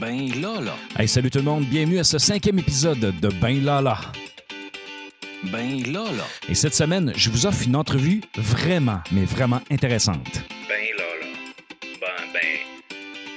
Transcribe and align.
Ben 0.00 0.28
Lala. 0.40 0.74
Hey, 0.98 1.06
salut 1.06 1.30
tout 1.30 1.38
le 1.38 1.44
monde, 1.44 1.64
bienvenue 1.64 1.98
à 1.98 2.04
ce 2.04 2.18
cinquième 2.18 2.58
épisode 2.58 2.98
de 2.98 3.28
Ben 3.40 3.64
Lala. 3.64 3.98
Ben 5.52 5.82
Lala. 5.92 6.24
Et 6.48 6.54
cette 6.54 6.74
semaine, 6.74 7.12
je 7.16 7.30
vous 7.30 7.46
offre 7.46 7.62
une 7.66 7.76
entrevue 7.76 8.20
vraiment, 8.36 9.00
mais 9.12 9.24
vraiment 9.24 9.60
intéressante. 9.70 10.42
Ben 10.68 10.86
Lala. 10.98 11.26
Ben, 12.00 12.08
ben, 12.32 12.40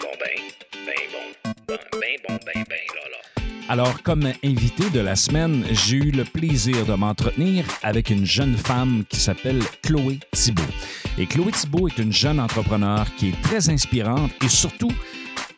bon, 0.02 0.08
ben, 0.20 0.42
ben, 0.86 0.94
bon, 1.12 1.54
ben, 1.68 1.78
ben, 1.92 2.18
bon, 2.28 2.40
ben, 2.46 2.64
ben, 2.68 2.78
Lala. 2.96 3.18
Alors, 3.70 4.02
comme 4.02 4.32
invité 4.44 4.90
de 4.90 5.02
la 5.02 5.16
semaine, 5.16 5.66
j'ai 5.72 5.98
eu 5.98 6.12
le 6.12 6.24
plaisir 6.24 6.86
de 6.86 6.94
m'entretenir 6.94 7.66
avec 7.84 8.10
une 8.10 8.26
jeune 8.26 8.56
femme 8.56 9.04
qui 9.10 9.20
s'appelle 9.20 9.62
Chloé 9.84 10.20
Thibault. 10.32 10.64
Et 11.20 11.26
Chloé 11.26 11.52
Thibault 11.52 11.88
est 11.88 11.98
une 11.98 12.14
jeune 12.14 12.40
entrepreneur 12.40 13.06
qui 13.18 13.30
est 13.30 13.42
très 13.42 13.70
inspirante 13.70 14.32
et 14.44 14.48
surtout, 14.48 14.92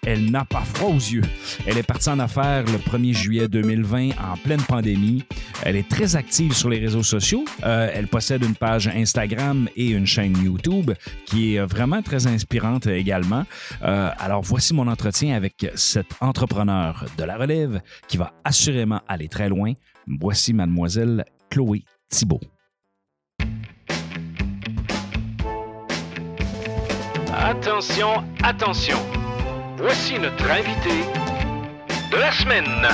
elle 0.06 0.32
n'a 0.32 0.46
pas 0.46 0.62
froid 0.62 0.90
aux 0.90 0.96
yeux. 0.96 1.24
Elle 1.66 1.78
est 1.78 1.84
partie 1.84 2.10
en 2.10 2.20
affaires 2.20 2.64
le 2.66 2.78
1er 2.78 3.14
juillet 3.14 3.48
2020 3.48 4.10
en 4.12 4.38
pleine 4.38 4.62
pandémie. 4.62 5.24
Elle 5.64 5.76
est 5.76 5.88
très 5.88 6.16
active 6.16 6.54
sur 6.54 6.70
les 6.70 6.80
réseaux 6.80 7.04
sociaux. 7.04 7.44
Euh, 7.64 7.90
elle 7.94 8.08
possède 8.08 8.44
une 8.44 8.56
page 8.56 8.88
Instagram 8.88 9.68
et 9.76 9.90
une 9.90 10.06
chaîne 10.06 10.38
YouTube 10.44 10.92
qui 11.26 11.56
est 11.56 11.66
vraiment 11.66 12.02
très 12.02 12.28
inspirante 12.28 12.88
également. 12.88 13.46
Euh, 13.84 14.10
alors 14.18 14.42
voici 14.42 14.74
mon 14.74 14.88
entretien 14.88 15.36
avec 15.36 15.68
cette 15.76 16.16
entrepreneur 16.22 17.06
de 17.18 17.24
la 17.24 17.38
relève 17.38 17.82
qui 18.08 18.18
va 18.18 18.34
assurément 18.44 19.02
aller 19.08 19.28
très 19.28 19.50
loin. 19.50 19.74
Voici 20.08 20.54
mademoiselle 20.54 21.26
Chloé 21.50 21.84
Thibault. 22.10 22.42
Attention, 27.32 28.24
attention. 28.44 28.98
Voici 29.82 30.20
notre 30.20 30.52
invité 30.52 30.90
de 32.12 32.18
la 32.18 32.32
semaine. 32.34 32.86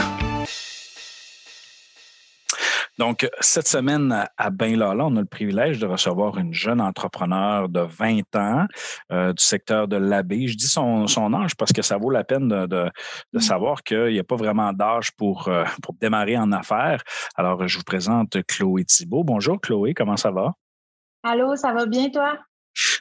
Donc, 2.99 3.27
cette 3.39 3.67
semaine 3.67 4.27
à 4.37 4.49
Ben 4.51 4.77
Lala, 4.77 5.07
on 5.07 5.15
a 5.15 5.19
le 5.19 5.25
privilège 5.25 5.79
de 5.79 5.87
recevoir 5.87 6.37
une 6.37 6.53
jeune 6.53 6.79
entrepreneur 6.79 7.69
de 7.69 7.79
20 7.79 8.35
ans 8.35 8.67
euh, 9.11 9.33
du 9.33 9.43
secteur 9.43 9.87
de 9.87 9.95
l'abbé. 9.95 10.47
Je 10.47 10.55
dis 10.55 10.67
son, 10.67 11.07
son, 11.07 11.33
âge 11.33 11.55
parce 11.55 11.73
que 11.73 11.81
ça 11.81 11.97
vaut 11.97 12.11
la 12.11 12.23
peine 12.23 12.47
de, 12.47 12.67
de, 12.67 12.91
de 13.33 13.39
savoir 13.39 13.81
qu'il 13.81 14.13
n'y 14.13 14.19
a 14.19 14.23
pas 14.23 14.35
vraiment 14.35 14.71
d'âge 14.71 15.11
pour, 15.13 15.47
euh, 15.47 15.63
pour 15.81 15.95
démarrer 15.95 16.37
en 16.37 16.51
affaires. 16.51 17.01
Alors, 17.35 17.67
je 17.67 17.79
vous 17.79 17.83
présente 17.83 18.37
Chloé 18.45 18.85
Thibault. 18.85 19.23
Bonjour 19.23 19.59
Chloé, 19.59 19.95
comment 19.95 20.17
ça 20.17 20.29
va? 20.29 20.51
Allô, 21.23 21.55
ça 21.55 21.73
va 21.73 21.87
bien 21.87 22.11
toi? 22.11 22.37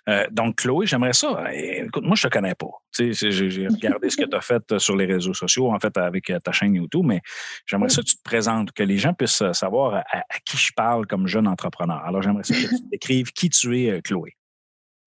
Euh, 0.08 0.26
donc, 0.30 0.56
Chloé, 0.56 0.86
j'aimerais 0.86 1.12
ça. 1.12 1.44
Écoute, 1.52 2.04
moi, 2.04 2.16
je 2.16 2.22
te 2.22 2.28
connais 2.28 2.54
pas. 2.54 2.70
J'ai 2.98 3.66
regardé 3.66 4.10
ce 4.10 4.16
que 4.16 4.24
tu 4.24 4.36
as 4.36 4.40
fait 4.40 4.78
sur 4.78 4.96
les 4.96 5.06
réseaux 5.06 5.34
sociaux, 5.34 5.72
en 5.72 5.78
fait, 5.78 5.96
avec 5.96 6.32
ta 6.42 6.52
chaîne 6.52 6.74
YouTube, 6.74 7.04
mais 7.04 7.20
j'aimerais 7.66 7.88
ça 7.88 8.02
que 8.02 8.06
tu 8.06 8.16
te 8.16 8.22
présentes, 8.22 8.72
que 8.72 8.82
les 8.82 8.98
gens 8.98 9.14
puissent 9.14 9.42
savoir 9.52 9.94
à, 9.94 10.18
à 10.18 10.38
qui 10.44 10.56
je 10.56 10.72
parle 10.74 11.06
comme 11.06 11.26
jeune 11.26 11.48
entrepreneur. 11.48 12.02
Alors, 12.04 12.22
j'aimerais 12.22 12.44
ça 12.44 12.54
que 12.54 12.76
tu 12.76 12.82
décrives 12.90 13.32
qui 13.32 13.50
tu 13.50 13.78
es, 13.78 14.00
Chloé. 14.02 14.36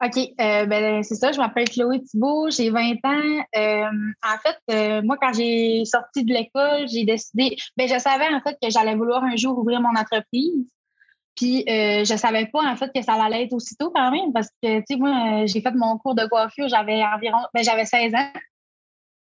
OK, 0.04 0.16
euh, 0.16 0.66
ben, 0.68 1.02
c'est 1.02 1.16
ça, 1.16 1.31
je 1.31 1.40
m'appelle 1.40 1.68
Chloé 1.68 2.04
Thibault, 2.04 2.52
j'ai 2.52 2.70
20 2.70 2.98
ans. 3.04 3.46
Euh, 3.56 3.90
en 4.24 4.38
fait, 4.44 4.58
euh, 4.70 5.02
moi, 5.02 5.18
quand 5.20 5.34
j'ai 5.34 5.86
sorti 5.86 6.24
de 6.24 6.31
l'école, 6.31 6.88
j'ai 6.88 7.04
décidé, 7.04 7.58
ben, 7.76 7.88
je 7.88 7.98
savais 7.98 8.28
en 8.28 8.40
fait 8.42 8.58
que 8.62 8.70
j'allais 8.70 8.96
vouloir 8.96 9.24
un 9.24 9.36
jour 9.36 9.58
ouvrir 9.58 9.81
mon 9.81 10.00
entreprise. 10.00 10.70
Puis 11.38 11.64
euh, 11.70 12.04
je 12.04 12.18
savais 12.18 12.48
pas 12.48 12.64
en 12.64 12.76
fait 12.76 12.92
que 12.94 13.02
ça 13.04 13.14
allait 13.14 13.44
être 13.44 13.54
aussitôt 13.54 13.92
quand 13.94 14.12
même 14.12 14.34
parce 14.34 14.50
que 14.62 14.80
tu 14.80 14.84
sais 14.90 14.96
moi 14.98 15.46
j'ai 15.46 15.62
fait 15.62 15.72
mon 15.72 15.98
cours 16.00 16.16
de 16.16 16.26
coiffure, 16.26 16.68
j'avais 16.68 17.04
environ 17.06 17.38
ben 17.54 17.64
j'avais 17.64 17.86
16 17.86 18.16
ans. 18.16 18.32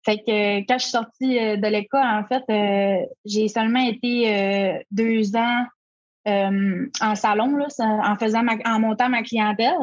Fait 0.04 0.18
que 0.18 0.58
quand 0.66 0.78
je 0.78 0.82
suis 0.82 0.90
sortie 0.90 1.34
de 1.56 1.66
l'école 1.68 2.04
en 2.04 2.24
fait 2.24 2.44
euh, 2.50 3.06
j'ai 3.24 3.48
seulement 3.48 3.80
été 3.80 4.84
deux 4.90 5.34
ans 5.34 5.64
en 6.26 7.14
salon 7.14 7.56
là, 7.56 7.66
en 7.78 8.16
faisant 8.16 8.42
ma, 8.42 8.56
en 8.66 8.78
montant 8.78 9.08
ma 9.08 9.22
clientèle. 9.22 9.74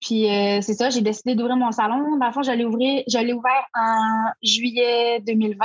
Puis 0.00 0.26
c'est 0.60 0.74
ça, 0.74 0.90
j'ai 0.90 1.00
décidé 1.00 1.34
d'ouvrir 1.34 1.56
mon 1.56 1.72
salon. 1.72 2.18
Dans 2.18 2.26
le 2.26 2.32
fond, 2.32 2.42
je 2.42 2.52
l'ai 2.52 3.32
ouvert 3.32 3.66
en 3.74 4.32
juillet 4.42 5.20
2020. 5.20 5.64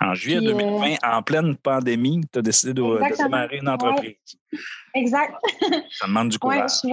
En 0.00 0.14
juillet 0.14 0.38
Puis, 0.38 0.48
2020, 0.48 0.86
euh... 0.86 0.96
en 1.04 1.22
pleine 1.22 1.56
pandémie, 1.56 2.20
tu 2.32 2.38
as 2.38 2.42
décidé 2.42 2.74
de, 2.74 2.82
de, 2.82 3.16
démarrer 3.16 3.58
une 3.58 3.68
entreprise. 3.68 4.14
Ouais. 4.52 4.58
Exact. 4.94 5.34
Ça 5.90 6.06
demande 6.06 6.28
du 6.28 6.38
courage. 6.38 6.70
Oui, 6.84 6.92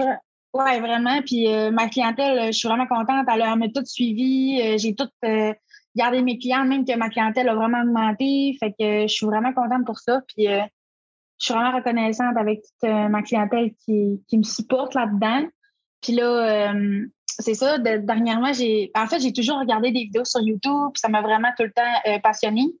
ouais, 0.54 0.80
vraiment. 0.80 1.20
Puis 1.22 1.52
euh, 1.52 1.70
ma 1.70 1.88
clientèle, 1.88 2.46
je 2.46 2.58
suis 2.58 2.68
vraiment 2.68 2.86
contente. 2.86 3.26
Elle 3.28 3.58
m'a 3.58 3.68
tout 3.68 3.84
suivi. 3.84 4.60
Euh, 4.62 4.78
J'ai 4.78 4.94
tout 4.94 5.08
euh, 5.24 5.52
gardé 5.94 6.22
mes 6.22 6.38
clients, 6.38 6.64
même 6.64 6.84
que 6.84 6.96
ma 6.96 7.10
clientèle 7.10 7.48
a 7.48 7.54
vraiment 7.54 7.82
augmenté. 7.82 8.56
Fait 8.58 8.70
que 8.70 9.02
je 9.02 9.12
suis 9.12 9.26
vraiment 9.26 9.52
contente 9.52 9.84
pour 9.84 9.98
ça. 9.98 10.22
Puis 10.28 10.46
je 10.46 10.64
suis 11.38 11.54
vraiment 11.54 11.76
reconnaissante 11.76 12.36
avec 12.36 12.62
toute 12.62 12.90
ma 12.90 13.22
clientèle 13.22 13.72
qui, 13.84 14.22
qui 14.28 14.38
me 14.38 14.44
supporte 14.44 14.94
là-dedans. 14.94 15.46
Puis 16.00 16.14
là, 16.14 16.72
c'est 17.26 17.54
ça. 17.54 17.78
De, 17.78 17.98
dernièrement, 17.98 18.52
j'ai, 18.52 18.90
en 18.94 19.06
fait, 19.06 19.20
j'ai 19.20 19.32
toujours 19.32 19.58
regardé 19.58 19.90
des 19.90 20.04
vidéos 20.04 20.24
sur 20.24 20.40
YouTube. 20.40 20.90
Puis 20.94 21.00
ça 21.00 21.08
m'a 21.08 21.20
vraiment 21.20 21.50
tout 21.56 21.64
le 21.64 21.72
temps 21.72 22.20
passionnée. 22.22 22.72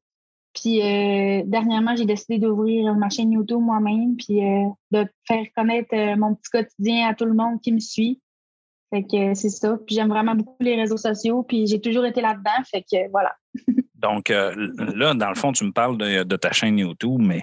Puis 0.54 0.80
euh, 0.80 1.42
dernièrement, 1.46 1.96
j'ai 1.96 2.04
décidé 2.04 2.38
d'ouvrir 2.38 2.94
ma 2.94 3.10
chaîne 3.10 3.32
YouTube 3.32 3.60
moi-même, 3.60 4.16
puis 4.16 4.44
euh, 4.44 4.68
de 4.92 5.06
faire 5.26 5.44
connaître 5.56 5.94
euh, 5.94 6.16
mon 6.16 6.34
petit 6.34 6.50
quotidien 6.50 7.08
à 7.08 7.14
tout 7.14 7.24
le 7.24 7.34
monde 7.34 7.60
qui 7.60 7.72
me 7.72 7.80
suit. 7.80 8.20
Fait 8.90 9.02
que 9.02 9.34
c'est 9.34 9.48
ça. 9.48 9.76
Puis 9.84 9.96
j'aime 9.96 10.08
vraiment 10.08 10.36
beaucoup 10.36 10.56
les 10.60 10.76
réseaux 10.76 10.96
sociaux, 10.96 11.42
puis 11.42 11.66
j'ai 11.66 11.80
toujours 11.80 12.06
été 12.06 12.20
là-dedans. 12.20 12.62
Fait 12.70 12.82
que 12.82 13.10
voilà. 13.10 13.34
Donc 13.94 14.28
là, 14.28 15.14
dans 15.14 15.30
le 15.30 15.34
fond, 15.34 15.52
tu 15.52 15.64
me 15.64 15.72
parles 15.72 15.96
de, 15.96 16.24
de 16.24 16.36
ta 16.36 16.52
chaîne 16.52 16.76
YouTube, 16.76 17.20
mais 17.20 17.40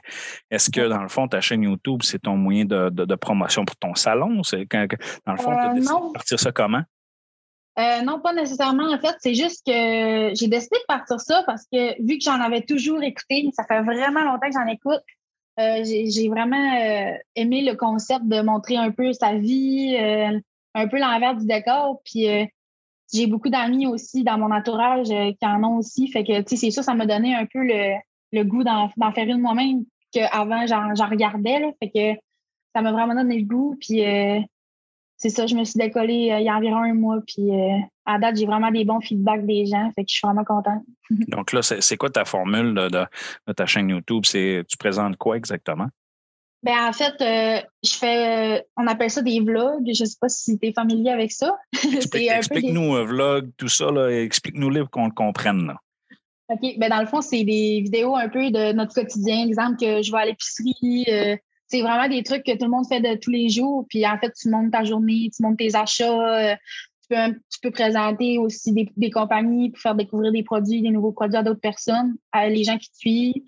est-ce 0.52 0.70
que 0.70 0.88
dans 0.88 1.02
le 1.02 1.08
fond, 1.08 1.28
ta 1.28 1.42
chaîne 1.42 1.64
YouTube, 1.64 2.02
c'est 2.04 2.20
ton 2.20 2.38
moyen 2.38 2.66
de, 2.66 2.90
de, 2.92 3.04
de, 3.04 3.16
promotion 3.16 3.66
pour 3.66 3.76
ton 3.78 3.96
salon? 3.96 4.30
Dans 4.30 5.34
le 5.34 5.38
fond, 5.38 5.56
tu 5.56 5.58
as 5.58 5.74
décidé 5.74 5.96
de 5.96 6.14
partir 6.14 6.40
ça 6.40 6.52
comment? 6.52 6.84
Euh, 7.80 8.02
non, 8.02 8.20
pas 8.20 8.34
nécessairement. 8.34 8.92
En 8.92 9.00
fait, 9.00 9.16
c'est 9.20 9.34
juste 9.34 9.66
que 9.66 9.72
j'ai 9.72 10.48
décidé 10.48 10.76
de 10.78 10.86
partir 10.88 11.20
ça 11.20 11.44
parce 11.46 11.64
que 11.72 12.02
vu 12.04 12.18
que 12.18 12.24
j'en 12.24 12.40
avais 12.42 12.62
toujours 12.62 13.02
écouté, 13.02 13.50
ça 13.54 13.64
fait 13.66 13.82
vraiment 13.82 14.22
longtemps 14.22 14.48
que 14.48 14.54
j'en 14.54 14.68
écoute. 14.68 15.02
Euh, 15.60 15.84
j'ai 15.84 16.30
vraiment 16.30 16.76
euh, 16.80 17.14
aimé 17.36 17.62
le 17.62 17.76
concept 17.76 18.26
de 18.26 18.42
montrer 18.42 18.78
un 18.78 18.92
peu 18.92 19.14
sa 19.14 19.36
vie, 19.36 19.96
euh, 20.00 20.40
un 20.74 20.88
peu 20.88 21.00
l'envers 21.00 21.36
du 21.36 21.46
décor. 21.46 22.02
Puis 22.04 22.28
euh, 22.28 22.46
j'ai 23.14 23.28
beaucoup 23.28 23.50
d'amis 23.50 23.88
aussi 23.88 24.24
dans 24.24 24.38
mon 24.38 24.52
entourage 24.52 25.08
qui 25.08 25.46
en 25.46 25.64
ont 25.64 25.78
aussi. 25.78 26.08
Fait 26.10 26.24
que, 26.24 26.42
tu 26.42 26.50
sais, 26.50 26.56
c'est 26.58 26.72
sûr, 26.72 26.84
ça 26.84 26.94
m'a 26.94 27.06
donné 27.06 27.36
un 27.36 27.46
peu 27.46 27.64
le, 27.64 27.96
le 28.32 28.44
goût 28.44 28.64
d'en 28.64 28.90
faire 29.14 29.28
une 29.28 29.42
moi-même 29.42 29.86
qu'avant, 30.12 30.66
j'en 30.68 31.08
regardais. 31.08 31.60
Là. 31.60 31.72
Fait 31.82 31.90
que 31.90 32.20
ça 32.76 32.82
m'a 32.82 32.92
vraiment 32.92 33.16
donné 33.16 33.40
le 33.40 33.46
goût. 33.46 33.78
Puis 33.80 34.02
c'est 35.22 35.30
ça, 35.30 35.46
je 35.46 35.54
me 35.54 35.64
suis 35.64 35.78
décollée 35.78 36.32
euh, 36.32 36.40
il 36.40 36.46
y 36.46 36.50
a 36.50 36.56
environ 36.56 36.82
un 36.82 36.96
mois, 36.96 37.20
puis 37.28 37.52
euh, 37.52 37.78
à 38.08 38.18
date, 38.18 38.38
j'ai 38.38 38.48
vraiment 38.48 38.72
des 38.72 38.86
bons 38.86 39.02
feedbacks 39.02 39.46
des 39.46 39.68
gens, 39.68 39.92
fait 39.94 40.04
que 40.04 40.10
je 40.10 40.16
suis 40.16 40.26
vraiment 40.26 40.44
contente. 40.44 40.82
Donc 41.28 41.54
là, 41.54 41.62
c'est 41.62 41.96
quoi 41.96 42.10
ta 42.10 42.26
formule 42.26 42.74
de, 42.74 42.90
de, 42.90 43.06
de 43.48 43.54
ta 43.54 43.68
chaîne 43.68 43.90
YouTube? 43.90 44.24
Tu 44.24 44.66
présentes 44.80 45.18
quoi 45.18 45.38
exactement? 45.38 45.86
Ben 46.64 46.88
en 46.88 46.92
fait, 46.92 47.14
euh, 47.22 47.62
je 47.84 47.94
fais, 47.94 48.66
on 48.78 48.88
appelle 48.88 49.12
ça 49.12 49.22
des 49.22 49.40
vlogs. 49.42 49.88
Je 49.94 50.06
sais 50.06 50.18
pas 50.20 50.30
si 50.30 50.58
tu 50.58 50.68
es 50.68 50.74
familier 50.74 51.12
avec 51.12 51.32
ça. 51.32 51.56
Explique-nous 51.94 52.96
un 52.96 53.02
des... 53.02 53.12
vlog, 53.12 53.52
tout 53.58 53.68
ça, 53.68 53.90
explique-nous-le 54.12 54.82
pour 54.82 54.92
qu'on 54.92 55.06
le 55.06 55.14
comprenne. 55.14 55.68
Là. 55.68 55.76
OK. 56.50 56.78
Ben 56.80 56.90
dans 56.90 57.00
le 57.00 57.08
fond, 57.08 57.22
c'est 57.22 57.44
des 57.44 57.82
vidéos 57.84 58.16
un 58.16 58.28
peu 58.28 58.50
de 58.50 58.74
notre 58.74 58.96
quotidien. 58.96 59.46
Exemple 59.48 59.78
que 59.80 60.02
je 60.02 60.12
vais 60.12 60.20
à 60.20 60.26
l'épicerie, 60.26 61.06
c'est 61.72 61.82
vraiment 61.82 62.10
des 62.10 62.22
trucs 62.22 62.44
que 62.44 62.52
tout 62.52 62.66
le 62.66 62.70
monde 62.70 62.86
fait 62.88 63.00
de 63.00 63.16
tous 63.16 63.32
les 63.32 63.50
jours. 63.50 63.86
Puis 63.90 64.06
en 64.06 64.18
fait, 64.18 64.32
tu 64.34 64.50
montes 64.50 64.72
ta 64.72 64.84
journée, 64.84 65.30
tu 65.36 65.42
montes 65.42 65.58
tes 65.58 65.76
achats. 65.76 66.58
Tu 67.10 67.16
peux, 67.16 67.34
tu 67.50 67.60
peux 67.64 67.72
présenter 67.72 68.38
aussi 68.38 68.74
des, 68.74 69.10
compagnies 69.10 69.72
pour 69.72 69.80
faire 69.80 69.96
découvrir 69.96 70.32
des 70.32 70.44
produits, 70.44 70.82
des 70.82 70.90
nouveaux 70.90 71.12
produits 71.12 71.38
à 71.38 71.44
d'autres 71.44 71.62
personnes, 71.62 72.16
à 72.32 72.48
les 72.50 72.64
gens 72.64 72.78
qui 72.78 72.92
te 72.92 72.98
suivent. 72.98 73.44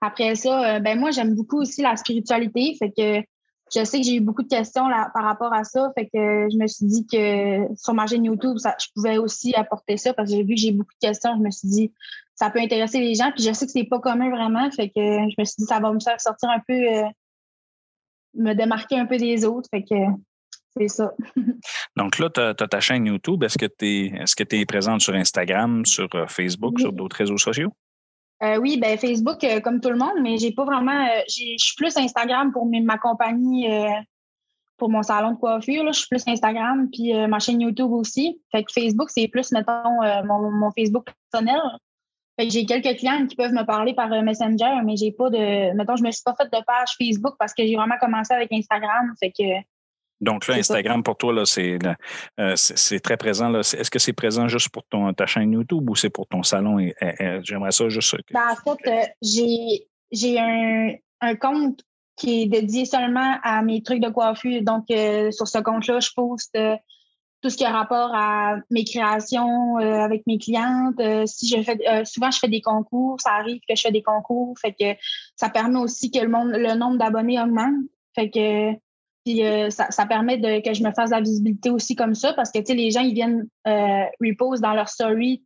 Après 0.00 0.34
ça, 0.34 0.80
ben 0.80 0.98
moi, 0.98 1.10
j'aime 1.10 1.34
beaucoup 1.34 1.60
aussi 1.60 1.82
la 1.82 1.96
spiritualité. 1.96 2.74
Fait 2.78 2.90
que 2.90 3.26
je 3.74 3.84
sais 3.84 3.98
que 3.98 4.04
j'ai 4.04 4.16
eu 4.16 4.20
beaucoup 4.20 4.42
de 4.42 4.48
questions 4.48 4.86
là, 4.88 5.10
par 5.12 5.24
rapport 5.24 5.52
à 5.52 5.64
ça. 5.64 5.90
Fait 5.96 6.06
que 6.06 6.48
je 6.50 6.56
me 6.56 6.66
suis 6.66 6.86
dit 6.86 7.06
que 7.06 7.74
sur 7.76 7.94
ma 7.94 8.06
chaîne 8.06 8.24
YouTube, 8.24 8.56
je 8.58 8.86
pouvais 8.94 9.18
aussi 9.18 9.54
apporter 9.54 9.96
ça 9.96 10.14
parce 10.14 10.30
que 10.30 10.36
j'ai 10.36 10.44
vu 10.44 10.54
que 10.54 10.60
j'ai 10.60 10.72
beaucoup 10.72 10.92
de 11.02 11.06
questions. 11.06 11.34
Je 11.36 11.42
me 11.42 11.50
suis 11.50 11.68
dit, 11.68 11.92
ça 12.34 12.50
peut 12.50 12.60
intéresser 12.60 13.00
les 13.00 13.14
gens. 13.14 13.32
Puis 13.32 13.42
je 13.42 13.52
sais 13.52 13.66
que 13.66 13.72
c'est 13.72 13.84
pas 13.84 13.98
commun 13.98 14.30
vraiment. 14.30 14.70
Fait 14.70 14.88
que 14.88 14.94
je 15.00 15.34
me 15.38 15.44
suis 15.44 15.56
dit, 15.58 15.64
ça 15.64 15.80
va 15.80 15.92
me 15.92 16.00
faire 16.00 16.20
sortir 16.20 16.50
un 16.50 16.60
peu. 16.66 16.74
Euh, 16.74 17.04
me 18.36 18.54
démarquer 18.54 18.98
un 18.98 19.06
peu 19.06 19.16
des 19.16 19.44
autres. 19.44 19.68
Fait 19.70 19.82
que 19.82 19.94
c'est 20.76 20.88
ça. 20.88 21.12
Donc 21.96 22.18
là, 22.18 22.30
tu 22.30 22.40
as, 22.40 22.54
ta 22.54 22.80
chaîne 22.80 23.06
YouTube. 23.06 23.42
Est-ce 23.42 23.58
que 23.58 23.66
tu 23.66 23.86
es, 23.86 24.06
est-ce 24.22 24.36
que 24.36 24.44
tu 24.44 24.60
es 24.60 24.66
présente 24.66 25.00
sur 25.00 25.14
Instagram, 25.14 25.84
sur 25.86 26.08
Facebook, 26.28 26.74
oui. 26.76 26.82
sur 26.82 26.92
d'autres 26.92 27.16
réseaux 27.16 27.38
sociaux? 27.38 27.72
Euh, 28.42 28.58
oui, 28.58 28.78
ben 28.78 28.98
Facebook, 28.98 29.42
euh, 29.44 29.60
comme 29.60 29.80
tout 29.80 29.88
le 29.88 29.96
monde, 29.96 30.20
mais 30.22 30.36
j'ai 30.36 30.52
pas 30.52 30.64
vraiment. 30.64 31.06
Euh, 31.06 31.22
je 31.26 31.56
suis 31.56 31.74
plus 31.76 31.96
Instagram 31.96 32.52
pour 32.52 32.66
mes, 32.66 32.80
ma 32.80 32.98
compagnie, 32.98 33.72
euh, 33.72 33.88
pour 34.76 34.90
mon 34.90 35.02
salon 35.02 35.32
de 35.32 35.38
coiffure. 35.38 35.84
Là, 35.84 35.92
je 35.92 36.00
suis 36.00 36.08
plus 36.08 36.22
Instagram, 36.26 36.88
puis 36.92 37.14
ma 37.28 37.38
chaîne 37.38 37.62
YouTube 37.62 37.90
aussi. 37.92 38.38
Fait 38.52 38.62
que 38.62 38.70
Facebook, 38.72 39.08
c'est 39.10 39.28
plus, 39.28 39.52
mettons, 39.52 40.02
mon, 40.24 40.50
mon, 40.50 40.70
Facebook 40.70 41.06
personnel. 41.30 41.60
Fait 42.38 42.46
que 42.46 42.52
j'ai 42.52 42.66
quelques 42.66 42.98
clients 42.98 43.26
qui 43.26 43.34
peuvent 43.36 43.52
me 43.52 43.64
parler 43.64 43.94
par 43.94 44.12
euh, 44.12 44.20
Messenger, 44.22 44.82
mais 44.84 44.96
j'ai 44.96 45.12
pas 45.12 45.30
de. 45.30 45.74
Mettons, 45.74 45.96
je 45.96 46.02
me 46.02 46.10
suis 46.10 46.22
pas 46.24 46.34
fait 46.34 46.44
de 46.44 46.62
page 46.64 46.90
Facebook 46.98 47.34
parce 47.38 47.54
que 47.54 47.66
j'ai 47.66 47.76
vraiment 47.76 47.96
commencé 48.00 48.34
avec 48.34 48.52
Instagram. 48.52 49.12
Fait 49.18 49.30
que. 49.30 49.44
Donc 50.20 50.46
là. 50.46 50.54
Instagram 50.56 51.02
pour 51.02 51.16
toi, 51.16 51.32
là, 51.32 51.44
c'est 51.44 51.78
euh, 52.40 52.52
c'est 52.56 53.00
très 53.00 53.16
présent. 53.16 53.48
là. 53.50 53.60
Est-ce 53.60 53.90
que 53.90 53.98
c'est 53.98 54.12
présent 54.14 54.48
juste 54.48 54.70
pour 54.70 54.84
ton, 54.84 55.12
ta 55.12 55.26
chaîne 55.26 55.52
YouTube 55.52 55.88
ou 55.90 55.94
c'est 55.94 56.10
pour 56.10 56.26
ton 56.26 56.42
salon? 56.42 56.78
Et- 56.78 56.94
et- 57.00 57.22
et 57.22 57.38
J'aimerais 57.42 57.72
ça 57.72 57.88
juste. 57.88 58.16
que- 58.24 58.32
Ben, 58.32 58.40
en 58.50 58.56
fait, 58.76 58.90
euh, 58.90 59.02
j'ai 59.22 59.86
j'ai 60.12 60.38
un, 60.38 60.92
un 61.20 61.34
compte 61.36 61.80
qui 62.16 62.42
est 62.42 62.46
dédié 62.46 62.86
seulement 62.86 63.38
à 63.42 63.60
mes 63.62 63.82
trucs 63.82 64.00
de 64.00 64.08
coiffure. 64.08 64.62
Donc, 64.62 64.84
euh, 64.90 65.30
sur 65.30 65.46
ce 65.48 65.58
compte-là, 65.58 66.00
je 66.00 66.08
poste 66.16 66.56
euh, 66.56 66.76
tout 67.42 67.50
ce 67.50 67.56
qui 67.56 67.64
a 67.64 67.70
rapport 67.70 68.10
à 68.14 68.56
mes 68.70 68.84
créations 68.84 69.78
euh, 69.78 70.00
avec 70.00 70.26
mes 70.26 70.38
clientes. 70.38 70.98
Euh, 71.00 71.24
si 71.26 71.48
je 71.48 71.62
fais 71.62 71.78
euh, 71.88 72.04
souvent 72.04 72.30
je 72.30 72.38
fais 72.38 72.48
des 72.48 72.60
concours, 72.60 73.20
ça 73.20 73.32
arrive 73.32 73.60
que 73.68 73.74
je 73.76 73.82
fais 73.82 73.92
des 73.92 74.02
concours. 74.02 74.54
Fait 74.58 74.72
que 74.72 74.98
ça 75.36 75.48
permet 75.48 75.78
aussi 75.78 76.10
que 76.10 76.18
le 76.18 76.28
monde, 76.28 76.50
le 76.50 76.74
nombre 76.74 76.98
d'abonnés 76.98 77.40
augmente. 77.40 77.74
Fait 78.14 78.30
que 78.30 78.72
puis 79.24 79.42
ça, 79.70 79.90
ça 79.90 80.06
permet 80.06 80.38
de, 80.38 80.62
que 80.64 80.72
je 80.72 80.84
me 80.84 80.92
fasse 80.92 81.10
de 81.10 81.16
la 81.16 81.20
visibilité 81.20 81.68
aussi 81.68 81.96
comme 81.96 82.14
ça 82.14 82.32
parce 82.34 82.52
que 82.52 82.60
les 82.72 82.92
gens 82.92 83.00
ils 83.00 83.12
viennent 83.14 83.48
repost 83.64 84.62
dans 84.62 84.72
leur 84.72 84.88
story 84.88 85.42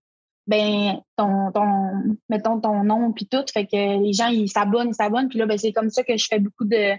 ben 0.46 1.00
ton, 1.16 1.50
ton 1.50 2.16
mettons 2.28 2.60
ton 2.60 2.84
nom 2.84 3.12
puis 3.12 3.26
tout 3.26 3.44
fait 3.50 3.64
que 3.64 4.02
les 4.02 4.12
gens 4.12 4.26
ils 4.26 4.50
s'abonnent 4.50 4.88
ils 4.88 4.94
s'abonnent 4.94 5.30
puis 5.30 5.38
là 5.38 5.46
ben 5.46 5.56
c'est 5.56 5.72
comme 5.72 5.88
ça 5.88 6.04
que 6.04 6.14
je 6.14 6.26
fais 6.28 6.38
beaucoup 6.38 6.66
de 6.66 6.94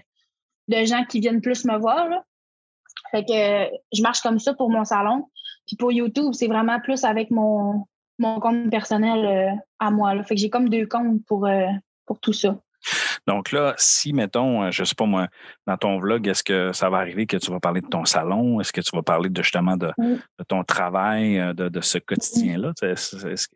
de 0.68 0.84
gens 0.84 1.04
qui 1.04 1.20
viennent 1.20 1.40
plus 1.40 1.64
me 1.64 1.78
voir. 1.78 2.08
Fait 3.12 3.24
que 3.24 3.76
je 3.92 4.02
marche 4.02 4.20
comme 4.20 4.38
ça 4.38 4.54
pour 4.54 4.70
mon 4.70 4.84
salon 4.84 5.26
puis 5.66 5.76
pour 5.76 5.92
YouTube 5.92 6.32
c'est 6.32 6.48
vraiment 6.48 6.80
plus 6.80 7.04
avec 7.04 7.30
mon 7.30 7.86
mon 8.18 8.40
compte 8.40 8.70
personnel 8.70 9.24
euh, 9.24 9.56
à 9.78 9.90
moi 9.90 10.14
là. 10.14 10.24
fait 10.24 10.34
que 10.34 10.40
j'ai 10.40 10.50
comme 10.50 10.68
deux 10.68 10.86
comptes 10.86 11.24
pour 11.26 11.46
euh, 11.46 11.66
pour 12.06 12.18
tout 12.18 12.32
ça 12.32 12.58
Donc 13.28 13.52
là, 13.52 13.74
si, 13.78 14.12
mettons, 14.12 14.64
euh, 14.64 14.70
je 14.72 14.82
sais 14.82 14.96
pas 14.96 15.06
moi, 15.06 15.28
dans 15.68 15.76
ton 15.76 16.00
vlog, 16.00 16.26
est-ce 16.26 16.42
que 16.42 16.72
ça 16.72 16.90
va 16.90 16.98
arriver 16.98 17.26
que 17.26 17.36
tu 17.36 17.52
vas 17.52 17.60
parler 17.60 17.80
de 17.80 17.86
ton 17.86 18.04
salon? 18.04 18.60
Est-ce 18.60 18.72
que 18.72 18.80
tu 18.80 18.94
vas 18.96 19.02
parler 19.02 19.28
de, 19.30 19.40
justement 19.40 19.76
de, 19.76 19.92
Oui. 19.98 20.18
de 20.40 20.44
ton 20.44 20.64
travail, 20.64 21.36
de, 21.54 21.68
de 21.68 21.80
ce 21.80 21.98
quotidien-là? 21.98 22.72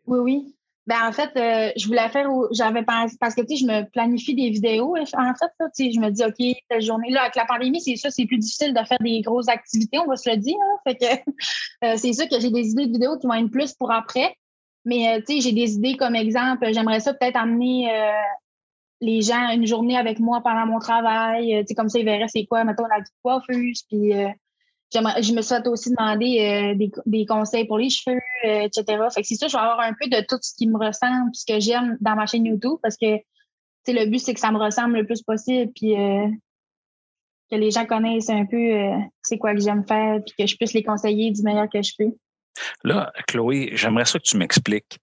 Oui, 0.05 0.19
oui. 0.19 0.56
Ben, 0.87 1.05
en 1.05 1.11
fait, 1.11 1.29
euh, 1.35 1.71
je 1.75 1.85
voulais 1.85 2.07
faire, 2.07 2.31
au- 2.31 2.47
j'avais 2.53 2.83
pensé, 2.83 3.17
parce 3.19 3.35
que, 3.35 3.41
tu 3.41 3.57
sais, 3.57 3.65
je 3.65 3.65
me 3.65 3.83
planifie 3.89 4.33
des 4.35 4.49
vidéos, 4.49 4.95
en 4.95 5.05
fait, 5.05 5.51
tu 5.59 5.65
sais, 5.73 5.91
je 5.91 5.99
me 5.99 6.09
dis, 6.09 6.23
OK, 6.23 6.55
cette 6.71 6.81
journée, 6.81 7.09
là, 7.11 7.23
avec 7.23 7.35
la 7.35 7.45
pandémie, 7.45 7.81
c'est 7.81 7.97
sûr, 7.97 8.09
c'est 8.09 8.25
plus 8.25 8.37
difficile 8.37 8.73
de 8.73 8.79
faire 8.85 8.97
des 9.01 9.19
grosses 9.21 9.49
activités, 9.49 9.99
on 9.99 10.05
va 10.05 10.15
se 10.15 10.29
le 10.29 10.37
dire, 10.37 10.55
hein. 10.57 10.77
fait 10.87 10.95
que, 10.95 11.05
euh, 11.83 11.97
c'est 11.97 12.13
sûr 12.13 12.29
que 12.29 12.39
j'ai 12.39 12.51
des 12.51 12.69
idées 12.69 12.87
de 12.87 12.93
vidéos 12.93 13.17
qui 13.17 13.27
vont 13.27 13.33
être 13.33 13.51
plus 13.51 13.73
pour 13.73 13.91
après, 13.91 14.33
mais, 14.85 15.09
euh, 15.17 15.21
tu 15.27 15.35
sais, 15.35 15.41
j'ai 15.41 15.51
des 15.51 15.73
idées 15.75 15.97
comme 15.97 16.15
exemple, 16.15 16.65
j'aimerais 16.71 17.01
ça 17.01 17.13
peut-être 17.13 17.35
amener 17.35 17.91
les 19.01 19.21
gens 19.21 19.49
une 19.51 19.67
journée 19.67 19.97
avec 19.97 20.19
moi 20.19 20.39
pendant 20.41 20.65
mon 20.65 20.79
travail, 20.79 21.53
tu 21.61 21.67
sais, 21.67 21.75
comme 21.75 21.89
ça, 21.89 21.99
ils 21.99 22.05
verraient 22.05 22.29
c'est 22.29 22.45
quoi, 22.45 22.63
mettons, 22.63 22.85
la 22.85 23.03
coiffeuse, 23.23 23.83
puis 23.89 24.13
je 24.93 25.33
me 25.33 25.41
fait 25.41 25.67
aussi 25.67 25.89
demander 25.89 26.39
euh, 26.39 26.75
des, 26.75 26.91
des 27.05 27.25
conseils 27.25 27.65
pour 27.65 27.77
les 27.77 27.89
cheveux, 27.89 28.19
euh, 28.45 28.61
etc. 28.61 28.85
Fait 29.13 29.21
que 29.21 29.27
c'est 29.27 29.35
ça, 29.35 29.47
je 29.47 29.53
vais 29.53 29.61
avoir 29.61 29.81
un 29.81 29.93
peu 29.93 30.09
de 30.09 30.25
tout 30.27 30.37
ce 30.41 30.53
qui 30.55 30.67
me 30.67 30.77
ressemble, 30.77 31.29
ce 31.33 31.45
que 31.45 31.59
j'aime 31.59 31.97
dans 31.99 32.15
ma 32.15 32.25
chaîne 32.25 32.45
YouTube, 32.45 32.77
parce 32.81 32.97
que 32.97 33.17
le 33.87 34.05
but, 34.09 34.19
c'est 34.19 34.33
que 34.33 34.39
ça 34.39 34.51
me 34.51 34.59
ressemble 34.59 34.97
le 34.97 35.05
plus 35.05 35.21
possible, 35.21 35.71
puis 35.73 35.95
euh, 35.95 36.27
que 37.49 37.55
les 37.55 37.71
gens 37.71 37.85
connaissent 37.85 38.29
un 38.29 38.45
peu 38.45 38.57
c'est 39.21 39.37
quoi 39.37 39.53
que 39.53 39.61
j'aime 39.61 39.85
faire, 39.87 40.19
puis 40.25 40.35
que 40.37 40.45
je 40.45 40.57
puisse 40.57 40.73
les 40.73 40.83
conseiller 40.83 41.31
du 41.31 41.41
meilleur 41.43 41.69
que 41.69 41.81
je 41.81 41.93
peux. 41.97 42.13
Là, 42.83 43.13
Chloé, 43.27 43.69
j'aimerais 43.73 44.05
ça 44.05 44.19
que 44.19 44.25
tu 44.25 44.35
m'expliques. 44.35 44.99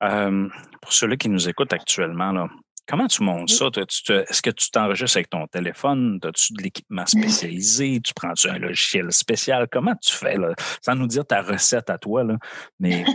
pour 0.00 0.92
ceux-là 0.92 1.16
qui 1.16 1.28
nous 1.28 1.48
écoutent 1.48 1.72
actuellement, 1.72 2.32
là, 2.32 2.48
comment 2.86 3.06
tu 3.06 3.22
montes 3.22 3.50
ça? 3.50 3.66
Est-ce 3.76 4.42
que 4.42 4.50
tu 4.50 4.70
t'enregistres 4.70 5.16
avec 5.16 5.30
ton 5.30 5.46
téléphone? 5.46 6.18
As-tu 6.22 6.52
de 6.54 6.62
l'équipement 6.62 7.06
spécialisé? 7.06 8.00
tu 8.02 8.12
prends-tu 8.14 8.48
un 8.48 8.58
logiciel 8.58 9.10
spécial? 9.12 9.68
Comment 9.70 9.94
tu 9.96 10.12
fais? 10.14 10.36
Là? 10.36 10.54
Sans 10.82 10.94
nous 10.94 11.06
dire 11.06 11.26
ta 11.26 11.42
recette 11.42 11.90
à 11.90 11.98
toi, 11.98 12.24
là. 12.24 12.36
mais 12.78 13.04
tu 13.04 13.12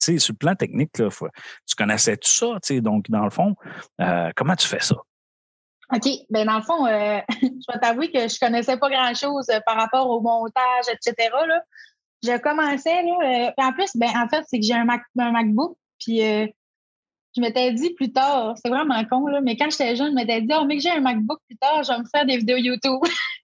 sais, 0.00 0.18
sur 0.18 0.32
le 0.32 0.38
plan 0.38 0.54
technique, 0.54 0.98
là, 0.98 1.10
faut- 1.10 1.28
tu 1.66 1.74
connaissais 1.76 2.16
tout 2.16 2.28
ça? 2.30 2.58
Donc, 2.80 3.08
dans 3.10 3.24
le 3.24 3.30
fond, 3.30 3.54
euh, 4.00 4.30
comment 4.36 4.56
tu 4.56 4.66
fais 4.66 4.80
ça? 4.80 4.96
OK. 5.94 6.08
Ben 6.30 6.46
dans 6.46 6.56
le 6.56 6.62
fond, 6.62 6.86
euh, 6.86 7.20
je 7.42 7.72
vais 7.72 7.78
t'avouer 7.80 8.10
que 8.10 8.26
je 8.26 8.38
connaissais 8.38 8.76
pas 8.78 8.88
grand-chose 8.88 9.48
euh, 9.50 9.60
par 9.66 9.76
rapport 9.76 10.08
au 10.08 10.20
montage, 10.20 10.84
etc. 10.90 11.28
Là. 11.46 11.62
Je 12.22 12.38
commençais, 12.38 13.02
là. 13.02 13.48
euh, 13.48 13.62
en 13.62 13.72
plus, 13.72 13.90
ben 13.94 14.08
en 14.16 14.28
fait, 14.28 14.42
c'est 14.48 14.58
que 14.58 14.64
j'ai 14.64 14.72
un, 14.74 14.84
Mac, 14.84 15.02
un 15.18 15.30
MacBook, 15.30 15.76
puis 16.00 16.20
je 17.36 17.40
m'étais 17.40 17.72
dit 17.72 17.90
plus 17.94 18.12
tard, 18.12 18.54
c'est 18.62 18.68
vraiment 18.68 19.02
con, 19.06 19.26
là, 19.26 19.40
mais 19.40 19.56
quand 19.56 19.70
j'étais 19.70 19.96
jeune, 19.96 20.10
je 20.10 20.14
m'étais 20.14 20.40
dit, 20.42 20.52
oh, 20.56 20.64
mais 20.66 20.76
que 20.76 20.82
j'ai 20.82 20.90
un 20.90 21.00
MacBook 21.00 21.40
plus 21.48 21.56
tard, 21.56 21.82
je 21.82 21.92
vais 21.92 21.98
me 21.98 22.04
faire 22.04 22.24
des 22.26 22.36
vidéos 22.38 22.56
YouTube. 22.58 23.00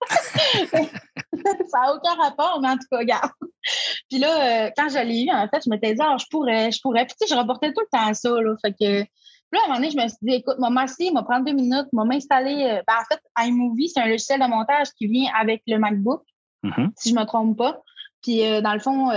ça 0.71 0.79
n'a 0.81 1.95
aucun 1.95 2.15
rapport, 2.15 2.61
mais 2.63 2.69
en 2.69 2.75
tout 2.75 2.87
cas, 2.91 2.99
regarde. 2.99 3.31
Puis 4.09 4.19
là, 4.19 4.67
euh, 4.67 4.71
quand 4.77 4.89
je 4.89 4.99
l'ai 5.05 5.25
eu, 5.25 5.31
en 5.31 5.47
fait, 5.49 5.63
je 5.65 5.71
m'étais 5.71 5.95
dit, 5.95 6.01
ah, 6.03 6.17
je 6.19 6.27
pourrais, 6.31 6.71
je 6.71 6.81
pourrais. 6.81 7.05
Puis 7.07 7.15
tu 7.21 7.27
sais, 7.27 7.35
je 7.35 7.39
reportais 7.39 7.73
tout 7.73 7.81
le 7.81 7.99
temps 7.99 8.15
ça, 8.15 8.31
là. 8.31 8.55
Fait 8.65 8.73
que 8.73 9.03
puis 9.53 9.59
là, 9.59 9.63
à 9.63 9.65
un 9.65 9.69
moment 9.69 9.81
donné, 9.81 9.91
je 9.91 9.97
me 9.97 10.07
suis 10.09 10.19
dit, 10.23 10.35
écoute, 10.35 10.57
moi, 10.61 10.71
assis, 10.83 11.11
m'a 11.13 11.25
prendre 11.25 11.45
deux 11.45 11.53
minutes, 11.53 11.89
m'a 11.93 12.05
m'installer. 12.05 12.55
euh, 12.55 12.83
ben, 12.87 12.95
en 12.95 13.05
fait, 13.13 13.21
iMovie, 13.49 13.89
c'est 13.89 14.01
un 14.01 14.07
logiciel 14.07 14.39
de 14.41 14.47
montage 14.47 14.89
qui 14.97 15.09
vient 15.09 15.29
avec 15.39 15.63
le 15.67 15.79
MacBook, 15.79 16.23
Mhm. 16.63 16.93
si 16.97 17.09
je 17.11 17.15
me 17.15 17.25
trompe 17.25 17.57
pas. 17.59 17.83
Puis, 18.23 18.47
euh, 18.47 18.61
dans 18.61 18.75
le 18.75 18.79
fond, 18.81 19.09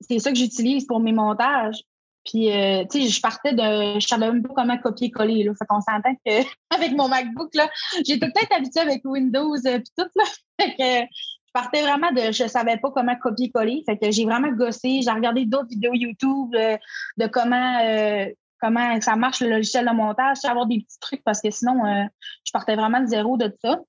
c'est 0.00 0.18
ça 0.18 0.30
que 0.30 0.36
j'utilise 0.36 0.84
pour 0.84 1.00
mes 1.00 1.12
montages. 1.12 1.80
Puis, 2.26 2.52
euh, 2.52 2.84
tu 2.90 3.02
sais, 3.02 3.08
je 3.08 3.20
partais 3.20 3.52
de. 3.52 4.00
Je 4.00 4.06
savais 4.06 4.26
même 4.26 4.42
pas 4.42 4.54
comment 4.54 4.76
copier-coller, 4.78 5.44
là. 5.44 5.52
Fait 5.58 5.66
qu'on 5.66 5.80
s'entend 5.80 6.14
que 6.24 6.42
avec 6.74 6.92
mon 6.92 7.08
MacBook, 7.08 7.54
là, 7.54 7.68
tout 7.94 8.18
peut-être 8.18 8.52
habitué 8.54 8.80
avec 8.80 9.02
Windows 9.04 9.54
euh, 9.54 9.78
puis 9.78 9.92
tout, 9.96 10.08
là. 10.16 10.24
Fait 10.60 10.70
que 10.70 11.12
je 11.12 11.52
partais 11.52 11.82
vraiment 11.82 12.12
de. 12.12 12.32
Je 12.32 12.46
savais 12.48 12.76
pas 12.78 12.90
comment 12.90 13.16
copier-coller. 13.16 13.82
Fait 13.86 13.96
que 13.96 14.10
j'ai 14.10 14.24
vraiment 14.24 14.50
gossé. 14.50 15.00
J'ai 15.02 15.10
regardé 15.10 15.46
d'autres 15.46 15.68
vidéos 15.68 15.94
YouTube 15.94 16.54
euh, 16.54 16.76
de 17.16 17.26
comment. 17.26 17.80
euh, 17.82 18.26
comment 18.60 19.00
ça 19.00 19.16
marche 19.16 19.40
le 19.40 19.50
logiciel 19.50 19.86
de 19.86 19.92
montage, 19.92 20.38
avoir 20.44 20.66
des 20.66 20.80
petits 20.80 20.98
trucs 21.00 21.22
parce 21.24 21.40
que 21.40 21.50
sinon, 21.50 21.84
euh, 21.84 22.04
je 22.44 22.52
partais 22.52 22.76
vraiment 22.76 23.00
de 23.00 23.06
zéro 23.06 23.36
de 23.36 23.54
ça. 23.62 23.80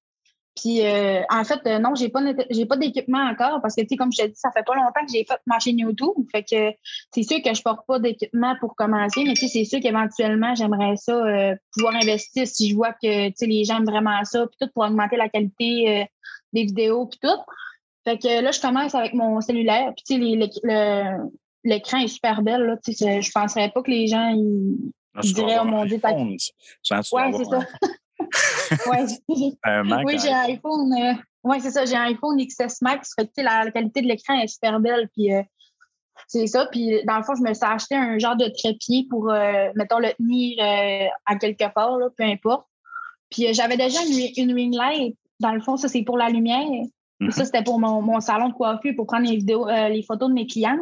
Puis 0.60 0.84
euh, 0.86 1.22
en 1.30 1.44
fait, 1.44 1.60
euh, 1.68 1.80
non, 1.80 1.94
j'ai 1.96 2.10
pas 2.10 2.20
j'ai 2.50 2.66
pas 2.66 2.76
d'équipement 2.78 3.20
encore 3.30 3.62
parce 3.62 3.76
que 3.76 3.82
tu 3.82 3.90
sais, 3.90 3.96
comme 3.96 4.12
je 4.12 4.18
t'ai 4.24 4.28
dit, 4.30 4.36
ça 4.36 4.50
fait 4.52 4.64
pas 4.66 4.76
longtemps 4.76 5.06
que 5.06 5.12
j'ai 5.14 5.24
fait 5.24 5.40
ma 5.46 5.60
chaîne 5.60 5.78
YouTube. 5.78 6.14
Fait 6.32 6.44
que 6.44 6.76
c'est 7.14 7.24
sûr 7.24 7.42
que 7.44 7.54
je 7.54 7.62
porte 7.62 7.86
pas 7.88 8.00
d'équipement 8.00 8.56
pour 8.60 8.76
commencer, 8.76 9.24
mais 9.24 9.34
tu 9.34 9.48
sais, 9.48 9.48
c'est 9.48 9.66
sûr 9.66 9.80
qu'éventuellement, 9.80 10.56
j'aimerais 10.56 10.96
ça 10.98 11.14
euh, 11.14 11.56
pouvoir 11.74 11.96
investir 11.96 12.48
si 12.48 12.70
je 12.70 12.76
vois 12.76 12.94
que 12.94 13.28
tu 13.28 13.34
sais, 13.36 13.46
les 13.46 13.64
gens 13.64 13.78
aiment 13.78 13.86
vraiment 13.86 14.24
ça, 14.24 14.48
puis 14.48 14.58
tout 14.60 14.70
pour 14.74 14.84
augmenter 14.84 15.16
la 15.18 15.30
qualité 15.30 16.08
des 16.54 16.64
vidéos, 16.64 17.06
puis 17.06 17.20
tout. 17.22 17.40
Fait 18.04 18.18
que 18.18 18.42
là, 18.42 18.52
je 18.52 18.60
commence 18.62 18.96
avec 18.96 19.14
mon 19.14 19.42
cellulaire, 19.42 19.94
puis 19.96 20.04
tu 20.08 20.14
sais, 20.14 20.20
les- 20.20 20.36
les- 20.38 20.50
le- 20.64 21.30
l'écran 21.66 21.98
est 22.00 22.08
super 22.08 22.42
belle. 22.42 22.62
Là, 22.64 22.78
tu 22.84 22.94
sais, 22.94 23.22
je 23.22 23.32
penserais 23.32 23.70
pas 23.70 23.82
que 23.84 23.92
les 23.92 24.08
gens 24.08 24.30
ils, 24.30 24.78
dois 25.34 25.46
dirais, 25.46 25.54
avoir 25.60 25.66
oh 25.74 25.78
mon 25.78 25.86
Dieu, 25.86 26.00
t'as- 26.02 26.14
Ouais, 27.18 27.32
c'est 27.38 27.44
ça. 27.46 27.60
Ouais, 28.20 29.06
Un, 29.64 30.04
oui, 30.04 30.18
j'ai 30.22 30.32
un 30.32 30.42
iPhone. 30.46 30.94
euh, 30.94 31.14
ouais, 31.44 31.60
c'est 31.60 31.72
ça, 31.72 31.86
j'ai 31.86 31.96
un 31.96 32.04
iPhone 32.04 32.38
XS 32.38 32.82
Max. 32.82 33.14
Fait 33.16 33.28
que, 33.28 33.42
la, 33.42 33.66
la 33.66 33.72
qualité 33.72 34.02
de 34.02 34.08
l'écran 34.08 34.36
est 34.40 34.48
super 34.48 34.80
belle. 34.80 35.10
Puis 35.14 35.34
euh, 35.34 35.42
c'est 36.28 36.48
ça. 36.48 36.68
Puis 36.72 37.04
dans 37.06 37.18
le 37.18 37.24
fond, 37.24 37.36
je 37.36 37.42
me 37.42 37.54
suis 37.54 37.66
acheté 37.66 37.96
un 37.96 38.18
genre 38.20 38.36
de 38.36 38.52
trépied 38.58 39.08
pour, 39.10 39.32
euh, 39.32 39.70
mettons, 39.76 40.00
le 40.00 40.14
tenir 40.14 40.58
à 41.26 41.36
quelque 41.36 41.72
part, 41.74 41.98
là, 41.98 42.08
peu 42.16 42.24
importe. 42.24 42.68
Puis 43.30 43.54
j'avais 43.54 43.78
déjà 43.78 44.00
une, 44.04 44.30
une 44.38 44.54
ring 44.54 44.74
light. 44.76 45.18
Dans 45.40 45.54
le 45.54 45.62
fond, 45.62 45.78
ça, 45.78 45.88
c'est 45.88 46.02
pour 46.04 46.18
la 46.18 46.30
lumière. 46.30 46.66
Ça, 47.30 47.46
c'était 47.46 47.64
pour 47.64 47.80
mon, 47.80 48.02
mon 48.02 48.20
salon 48.20 48.50
de 48.50 48.54
coiffure 48.54 48.94
pour 48.96 49.06
prendre 49.08 49.28
les 49.30 49.38
vidéos, 49.38 49.68
les 49.68 50.04
photos 50.04 50.30
de 50.30 50.34
mes 50.34 50.48
clients. 50.48 50.78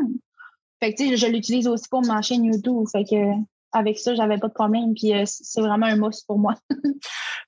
Fait 0.81 0.93
que, 0.93 1.15
je 1.15 1.27
l'utilise 1.27 1.67
aussi 1.67 1.87
pour 1.89 2.05
ma 2.05 2.21
chaîne 2.21 2.43
YouTube. 2.45 2.85
Fait 2.91 3.03
que, 3.03 3.15
avec 3.75 3.99
ça, 3.99 4.15
j'avais 4.15 4.37
pas 4.37 4.47
de 4.47 4.53
problème. 4.53 4.93
Puis 4.95 5.13
euh, 5.13 5.23
c'est 5.25 5.61
vraiment 5.61 5.85
un 5.85 5.95
must 5.97 6.25
pour 6.25 6.39
moi. 6.39 6.55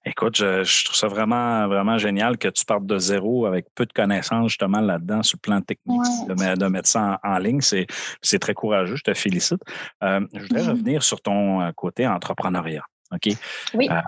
Écoute, 0.05 0.37
je, 0.37 0.63
je 0.63 0.85
trouve 0.85 0.95
ça 0.95 1.07
vraiment, 1.07 1.67
vraiment 1.67 1.97
génial 1.97 2.37
que 2.37 2.47
tu 2.47 2.63
partes 2.63 2.85
de 2.85 2.97
zéro 2.97 3.45
avec 3.45 3.65
peu 3.75 3.85
de 3.85 3.91
connaissances 3.93 4.49
justement 4.49 4.79
là-dedans 4.79 5.21
sur 5.23 5.37
le 5.37 5.41
plan 5.41 5.61
technique, 5.61 5.99
Ouais. 6.27 6.35
de, 6.35 6.41
me- 6.41 6.55
de 6.55 6.65
mettre 6.67 6.87
ça 6.87 7.19
en, 7.23 7.33
en 7.33 7.37
ligne. 7.39 7.61
C'est, 7.61 7.87
c'est 8.21 8.39
très 8.39 8.53
courageux, 8.53 8.95
je 8.95 9.03
te 9.03 9.13
félicite. 9.13 9.61
Euh, 10.03 10.21
je 10.33 10.41
voudrais 10.43 10.65
revenir 10.67 11.03
sur 11.03 11.19
ton 11.21 11.61
euh, 11.61 11.71
côté 11.75 12.07
entrepreneuriat. 12.07 12.83
OK? 13.11 13.29
Oui. 13.73 13.87
Euh, 13.89 14.01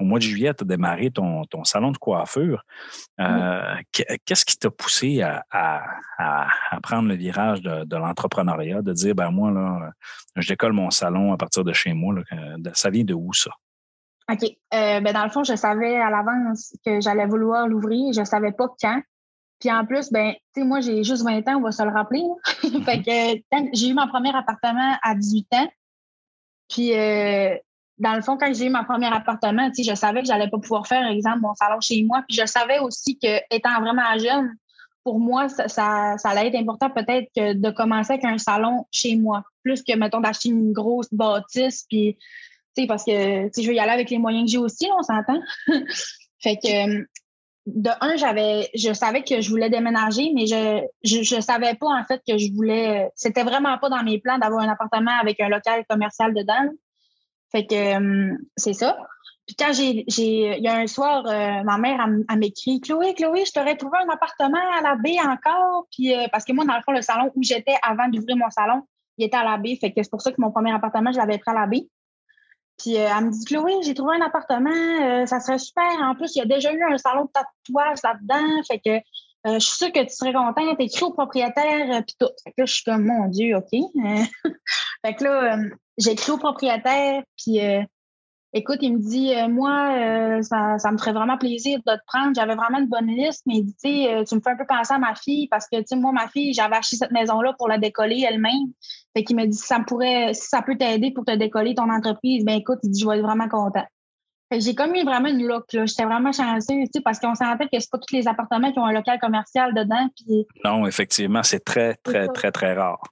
au 0.00 0.04
mois 0.04 0.18
de 0.18 0.24
juillet, 0.24 0.54
tu 0.54 0.64
as 0.64 0.66
démarré 0.66 1.10
ton, 1.10 1.44
ton 1.44 1.64
salon 1.64 1.90
de 1.90 1.98
coiffure. 1.98 2.64
Euh, 3.20 3.74
que- 3.92 4.02
Qu'est-ce 4.24 4.44
qui 4.44 4.56
t'a 4.56 4.70
poussé 4.70 5.20
à, 5.22 5.44
à- 5.50 5.82
à- 6.18 6.48
à 6.70 6.80
prendre 6.80 7.08
le 7.08 7.16
virage 7.16 7.60
de, 7.60 7.84
de 7.84 7.96
l'entrepreneuriat, 7.96 8.80
de 8.82 8.92
dire, 8.92 9.14
ben 9.14 9.30
moi, 9.30 9.50
là, 9.50 9.90
je 10.36 10.48
décolle 10.48 10.72
mon 10.72 10.90
salon 10.90 11.32
à 11.32 11.36
partir 11.36 11.64
de 11.64 11.72
chez 11.72 11.92
moi. 11.92 12.14
là, 12.14 12.70
ça 12.74 12.88
vient 12.90 13.04
de 13.04 13.14
où 13.14 13.32
ça? 13.34 13.50
OK. 14.32 14.44
Euh, 14.44 15.00
ben 15.00 15.12
dans 15.12 15.24
le 15.24 15.30
fond, 15.30 15.42
je 15.44 15.56
savais 15.56 15.96
à 16.00 16.08
l'avance 16.08 16.74
que 16.86 17.00
j'allais 17.00 17.26
vouloir 17.26 17.66
l'ouvrir. 17.68 18.12
Je 18.12 18.24
savais 18.24 18.52
pas 18.52 18.68
quand. 18.80 19.02
Puis 19.58 19.70
en 19.70 19.84
plus, 19.84 20.10
ben, 20.10 20.32
tu 20.54 20.62
sais, 20.62 20.66
moi, 20.66 20.80
j'ai 20.80 21.02
juste 21.04 21.22
20 21.24 21.46
ans, 21.48 21.56
on 21.58 21.62
va 21.62 21.72
se 21.72 21.82
le 21.82 21.90
rappeler. 21.90 22.22
fait 22.84 23.02
que 23.52 23.56
j'ai 23.74 23.88
eu 23.88 23.94
mon 23.94 24.08
premier 24.08 24.34
appartement 24.34 24.96
à 25.02 25.14
18 25.14 25.46
ans. 25.54 25.68
Puis, 26.70 26.96
euh, 26.96 27.56
dans 28.00 28.14
le 28.14 28.22
fond, 28.22 28.38
quand 28.38 28.52
j'ai 28.54 28.66
eu 28.66 28.70
mon 28.70 28.82
premier 28.84 29.06
appartement, 29.08 29.70
je 29.76 29.94
savais 29.94 30.22
que 30.22 30.26
j'allais 30.26 30.48
pas 30.48 30.58
pouvoir 30.58 30.86
faire, 30.86 31.06
exemple, 31.06 31.40
mon 31.40 31.54
salon 31.54 31.80
chez 31.80 32.02
moi. 32.02 32.24
Puis, 32.26 32.36
je 32.36 32.46
savais 32.46 32.78
aussi 32.78 33.18
que, 33.18 33.40
étant 33.54 33.78
vraiment 33.80 34.18
jeune, 34.18 34.54
pour 35.04 35.20
moi, 35.20 35.48
ça, 35.50 35.68
ça, 35.68 36.16
allait 36.24 36.48
être 36.48 36.56
important 36.56 36.88
peut-être 36.88 37.28
que 37.36 37.52
de 37.52 37.70
commencer 37.70 38.14
avec 38.14 38.24
un 38.24 38.38
salon 38.38 38.86
chez 38.90 39.16
moi, 39.16 39.44
plus 39.62 39.82
que, 39.82 39.94
mettons, 39.96 40.20
d'acheter 40.20 40.48
une 40.48 40.72
grosse 40.72 41.12
bâtisse. 41.12 41.84
Puis, 41.90 42.16
parce 42.88 43.04
que, 43.04 43.50
je 43.54 43.66
veux 43.66 43.74
y 43.74 43.78
aller 43.78 43.92
avec 43.92 44.08
les 44.08 44.18
moyens 44.18 44.46
que 44.46 44.52
j'ai 44.52 44.58
aussi, 44.58 44.88
on 44.98 45.02
s'entend. 45.02 45.40
fait 46.38 46.56
que, 46.56 47.06
de 47.66 47.90
un, 48.00 48.16
j'avais, 48.16 48.70
je 48.74 48.94
savais 48.94 49.22
que 49.22 49.42
je 49.42 49.50
voulais 49.50 49.68
déménager, 49.68 50.32
mais 50.34 50.46
je, 50.46 50.80
je, 51.04 51.40
savais 51.40 51.74
pas 51.74 51.88
en 51.88 52.04
fait 52.04 52.22
que 52.26 52.38
je 52.38 52.50
voulais. 52.54 53.10
C'était 53.14 53.42
vraiment 53.42 53.76
pas 53.76 53.90
dans 53.90 54.02
mes 54.02 54.18
plans 54.18 54.38
d'avoir 54.38 54.62
un 54.62 54.68
appartement 54.70 55.12
avec 55.20 55.38
un 55.40 55.50
local 55.50 55.84
commercial 55.86 56.32
dedans. 56.32 56.70
Fait 57.52 57.66
que 57.66 57.74
euh, 57.74 58.36
c'est 58.56 58.72
ça. 58.72 58.96
Puis 59.46 59.56
quand 59.56 59.72
j'ai, 59.72 60.04
il 60.06 60.62
y 60.62 60.68
a 60.68 60.76
un 60.76 60.86
soir, 60.86 61.26
euh, 61.26 61.64
ma 61.64 61.76
mère 61.76 62.00
a, 62.28 62.36
m'écrit 62.36 62.80
Chloé, 62.80 63.14
Chloé, 63.14 63.44
je 63.44 63.52
t'aurais 63.52 63.76
trouvé 63.76 63.98
un 63.98 64.08
appartement 64.08 64.60
à 64.78 64.80
la 64.80 64.94
baie 64.94 65.18
encore. 65.20 65.86
Puis 65.90 66.14
euh, 66.14 66.28
parce 66.30 66.44
que 66.44 66.52
moi, 66.52 66.64
dans 66.64 66.76
le 66.76 66.82
fond, 66.82 66.92
le 66.92 67.02
salon 67.02 67.32
où 67.34 67.42
j'étais 67.42 67.74
avant 67.82 68.06
d'ouvrir 68.08 68.36
mon 68.36 68.50
salon, 68.50 68.82
il 69.18 69.26
était 69.26 69.36
à 69.36 69.44
la 69.44 69.56
baie. 69.56 69.76
Fait 69.80 69.92
que 69.92 70.02
c'est 70.02 70.10
pour 70.10 70.22
ça 70.22 70.30
que 70.30 70.40
mon 70.40 70.52
premier 70.52 70.72
appartement, 70.72 71.10
je 71.10 71.18
l'avais 71.18 71.38
pris 71.38 71.50
à 71.50 71.54
la 71.54 71.66
baie. 71.66 71.88
Puis 72.78 72.96
euh, 72.96 73.08
elle 73.14 73.26
me 73.26 73.30
dit 73.30 73.44
Chloé, 73.44 73.72
j'ai 73.82 73.94
trouvé 73.94 74.16
un 74.16 74.24
appartement, 74.24 74.70
euh, 74.70 75.26
ça 75.26 75.40
serait 75.40 75.58
super. 75.58 75.84
En 76.02 76.14
plus, 76.14 76.34
il 76.36 76.38
y 76.38 76.42
a 76.42 76.46
déjà 76.46 76.72
eu 76.72 76.82
un 76.82 76.96
salon 76.96 77.24
de 77.24 77.30
tatouage 77.30 77.98
là-dedans. 78.04 78.62
Fait 78.68 78.78
que 78.78 79.04
euh, 79.46 79.54
je 79.54 79.58
suis 79.58 79.76
sûre 79.76 79.92
que 79.92 80.00
tu 80.00 80.14
serais 80.14 80.32
contente. 80.32 80.80
Écris 80.80 81.04
au 81.04 81.12
propriétaire, 81.12 82.02
puis 82.06 82.16
tout. 82.18 82.30
Fait 82.44 82.50
que 82.52 82.60
là, 82.60 82.66
je 82.66 82.72
suis 82.72 82.84
comme 82.84 83.04
mon 83.04 83.28
Dieu, 83.28 83.56
OK. 83.56 83.70
fait 85.04 85.14
que 85.14 85.24
là, 85.24 85.56
j'écris 85.98 86.32
au 86.32 86.38
propriétaire, 86.38 87.22
puis 87.36 87.60
Écoute, 88.52 88.78
il 88.82 88.94
me 88.94 88.98
dit, 88.98 89.32
euh, 89.32 89.48
moi, 89.48 89.94
euh, 89.96 90.42
ça, 90.42 90.76
ça, 90.78 90.90
me 90.90 90.98
ferait 90.98 91.12
vraiment 91.12 91.38
plaisir 91.38 91.78
de 91.86 91.92
te 91.92 92.00
prendre. 92.06 92.32
J'avais 92.34 92.56
vraiment 92.56 92.80
une 92.80 92.88
bonne 92.88 93.06
liste, 93.06 93.42
mais 93.46 93.62
sais, 93.78 94.12
euh, 94.12 94.24
tu 94.24 94.34
me 94.34 94.40
fais 94.40 94.50
un 94.50 94.56
peu 94.56 94.66
penser 94.68 94.92
à 94.92 94.98
ma 94.98 95.14
fille 95.14 95.46
parce 95.46 95.68
que, 95.68 95.76
tu 95.76 95.84
sais, 95.86 95.96
moi, 95.96 96.10
ma 96.10 96.26
fille, 96.26 96.52
j'avais 96.52 96.74
acheté 96.74 96.96
cette 96.96 97.12
maison-là 97.12 97.54
pour 97.56 97.68
la 97.68 97.78
décoller 97.78 98.24
elle-même. 98.28 98.72
Fait 99.16 99.22
qu'il 99.22 99.36
me 99.36 99.46
dit, 99.46 99.56
si 99.56 99.66
ça 99.66 99.78
pourrait, 99.86 100.34
si 100.34 100.48
ça 100.48 100.62
peut 100.62 100.76
t'aider 100.76 101.12
pour 101.12 101.24
te 101.24 101.36
décoller 101.36 101.76
ton 101.76 101.88
entreprise, 101.88 102.44
ben 102.44 102.54
écoute, 102.58 102.80
il 102.82 102.90
dit, 102.90 103.00
je 103.00 103.06
vais 103.06 103.18
être 103.18 103.24
vraiment 103.24 103.48
content. 103.48 103.84
J'ai 104.58 104.74
comme 104.74 104.94
eu 104.94 105.04
vraiment 105.04 105.28
une 105.28 105.46
look, 105.46 105.72
là. 105.72 105.86
J'étais 105.86 106.04
vraiment 106.04 106.32
chanceuse, 106.32 106.66
tu 106.68 106.86
sais, 106.94 107.00
parce 107.00 107.20
qu'on 107.20 107.34
s'entend 107.34 107.66
que 107.66 107.78
c'est 107.78 107.90
pas 107.90 107.98
tous 107.98 108.14
les 108.14 108.26
appartements 108.26 108.72
qui 108.72 108.78
ont 108.78 108.84
un 108.84 108.92
local 108.92 109.18
commercial 109.20 109.72
dedans. 109.74 110.08
Puis... 110.16 110.46
Non, 110.64 110.86
effectivement, 110.86 111.42
c'est 111.42 111.64
très, 111.64 111.94
très, 111.94 112.26
très, 112.28 112.50
très 112.50 112.74
rare. 112.74 113.02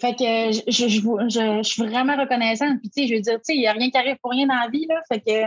Fait 0.00 0.14
que 0.14 0.52
je, 0.52 0.62
je, 0.68 0.88
je, 0.88 1.62
suis 1.62 1.82
vraiment 1.82 2.16
reconnaissante. 2.16 2.78
Puis, 2.80 2.90
tu 2.90 3.02
sais, 3.02 3.08
je 3.08 3.14
veux 3.14 3.20
dire, 3.20 3.34
tu 3.34 3.40
sais, 3.44 3.54
il 3.54 3.60
n'y 3.60 3.66
a 3.66 3.72
rien 3.72 3.90
qui 3.90 3.98
arrive 3.98 4.16
pour 4.22 4.30
rien 4.30 4.46
dans 4.46 4.54
la 4.54 4.68
vie, 4.68 4.86
là. 4.86 5.00
Fait 5.08 5.20
que 5.20 5.46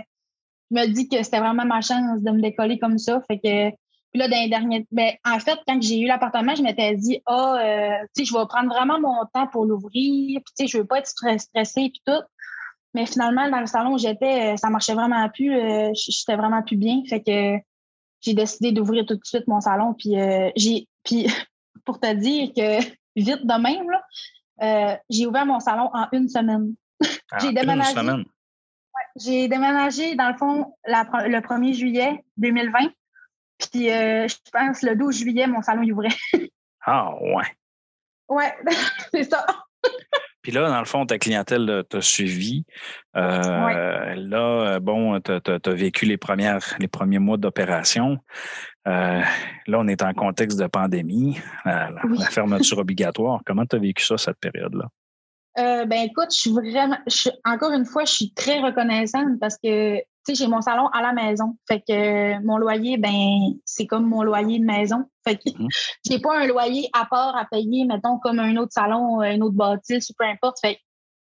je 0.72 0.76
me 0.76 0.88
dis 0.88 1.08
que 1.08 1.24
c'était 1.24 1.40
vraiment 1.40 1.66
ma 1.66 1.82
chance 1.82 2.22
de 2.22 2.32
me 2.32 2.42
décoller 2.42 2.78
comme 2.78 2.98
ça. 2.98 3.22
Fait 3.28 3.38
que, 3.38 3.70
puis 3.70 4.20
là, 4.20 4.28
dans 4.28 4.42
les 4.42 4.50
derniers. 4.50 4.86
Ben, 4.92 5.14
en 5.26 5.40
fait, 5.40 5.58
quand 5.68 5.82
j'ai 5.82 6.02
eu 6.02 6.06
l'appartement, 6.06 6.54
je 6.54 6.64
m'étais 6.64 6.96
dit, 6.96 7.22
ah, 7.26 7.56
oh, 7.56 8.08
tu 8.16 8.26
sais, 8.26 8.32
je 8.32 8.38
vais 8.38 8.46
prendre 8.48 8.70
vraiment 8.70 9.00
mon 9.00 9.26
temps 9.34 9.48
pour 9.48 9.66
l'ouvrir. 9.66 10.42
Puis, 10.42 10.54
tu 10.58 10.66
sais, 10.66 10.68
je 10.68 10.78
veux 10.78 10.86
pas 10.86 11.00
être 11.00 11.08
stressée, 11.08 11.90
puis 11.90 12.02
tout. 12.06 12.22
Mais 12.94 13.06
finalement, 13.06 13.50
dans 13.50 13.60
le 13.60 13.66
salon 13.66 13.94
où 13.94 13.98
j'étais, 13.98 14.54
euh, 14.54 14.58
ça 14.58 14.70
marchait 14.70 14.94
vraiment 14.94 15.28
plus. 15.30 15.54
Euh, 15.54 15.92
j'étais 15.94 16.36
vraiment 16.36 16.62
plus 16.62 16.78
bien. 16.78 17.02
Fait 17.10 17.22
que 17.22 17.58
j'ai 18.22 18.34
décidé 18.34 18.72
d'ouvrir 18.72 19.06
tout 19.06 19.16
de 19.16 19.26
suite 19.26 19.48
mon 19.48 19.62
salon. 19.62 19.94
Puis, 19.94 20.16
j'ai. 20.56 20.88
Puis, 21.04 21.28
pour 21.86 22.00
te 22.00 22.14
dire 22.14 22.52
que 22.56 22.84
vite 23.16 23.46
de 23.46 23.62
même, 23.62 23.90
là, 23.90 24.04
euh, 24.62 24.98
j'ai 25.10 25.26
ouvert 25.26 25.46
mon 25.46 25.60
salon 25.60 25.90
en 25.94 26.08
une 26.12 26.30
semaine. 26.30 26.76
j'ai 27.42 27.52
déménagé. 27.52 28.24
j'ai 29.16 29.48
déménagé, 29.48 30.16
dans 30.16 30.30
le 30.30 30.38
fond, 30.38 30.74
le 30.86 31.40
1er 31.40 31.74
juillet 31.74 32.24
2020. 32.38 32.80
Puis, 33.58 33.92
euh, 33.92 34.28
je 34.28 34.36
pense, 34.52 34.82
le 34.82 34.96
12 34.96 35.16
juillet, 35.16 35.48
mon 35.48 35.62
salon 35.62 35.84
y 35.84 35.92
ouvrait. 35.92 36.16
ah, 36.82 37.14
ouais. 37.22 37.46
Ouais, 38.30 38.56
c'est 39.12 39.26
ça. 39.26 39.46
Puis 40.44 40.52
là, 40.52 40.70
dans 40.70 40.80
le 40.80 40.86
fond, 40.86 41.06
ta 41.06 41.18
clientèle 41.18 41.84
t'a 41.90 42.02
suivi. 42.02 42.66
Euh, 43.16 44.14
là, 44.16 44.80
bon, 44.80 45.20
tu 45.22 45.32
as, 45.32 45.74
vécu 45.74 46.06
les, 46.06 46.18
premières, 46.18 46.76
les 46.80 46.90
premiers 46.90 47.20
mois 47.20 47.38
d'opération. 47.38 48.20
Euh, 48.86 49.22
là, 49.68 49.80
on 49.80 49.88
est 49.88 50.04
en 50.04 50.14
contexte 50.14 50.60
de 50.60 50.68
pandémie, 50.68 51.40
la, 51.66 51.90
fermeture 52.30 52.78
obligatoire. 52.78 53.42
Comment 53.46 53.66
tu 53.66 53.78
as 53.78 53.80
vécu 53.80 54.04
ça, 54.04 54.18
cette 54.18 54.38
période-là? 54.40 54.90
Euh, 55.60 55.86
ben 55.86 56.02
écoute, 56.02 56.30
je 56.32 56.40
suis 56.40 56.52
vraiment, 56.52 56.98
encore 57.46 57.72
une 57.72 57.86
fois, 57.86 58.06
je 58.06 58.12
suis 58.12 58.34
très 58.34 58.60
reconnaissante 58.60 59.40
parce 59.40 59.58
que, 59.58 59.98
tu 60.26 60.36
sais, 60.36 60.44
j'ai 60.44 60.48
mon 60.48 60.62
salon 60.62 60.88
à 60.88 61.02
la 61.02 61.14
maison. 61.14 61.58
Fait 61.68 61.82
que 61.82 62.40
mon 62.44 62.58
loyer, 62.58 62.98
ben, 62.98 63.54
c'est 63.66 63.86
comme 63.86 64.08
mon 64.08 64.24
loyer 64.24 64.60
de 64.60 64.66
maison. 64.66 65.06
Fait 65.24 65.36
que 65.36 65.50
mhm. 65.58 65.68
j'ai 66.10 66.20
pas 66.20 66.38
un 66.38 66.48
loyer 66.48 66.90
à 66.94 67.06
part 67.06 67.36
à 67.36 67.46
payer, 67.46 67.86
mettons, 67.86 68.18
comme 68.20 68.40
un 68.40 68.56
autre 68.58 68.72
salon, 68.74 69.22
un 69.22 69.40
autre 69.42 69.56
bâtisse 69.56 70.10
ou 70.10 70.14
peu 70.18 70.26
importe. 70.26 70.60
Fait 70.60 70.76
que 70.76 70.80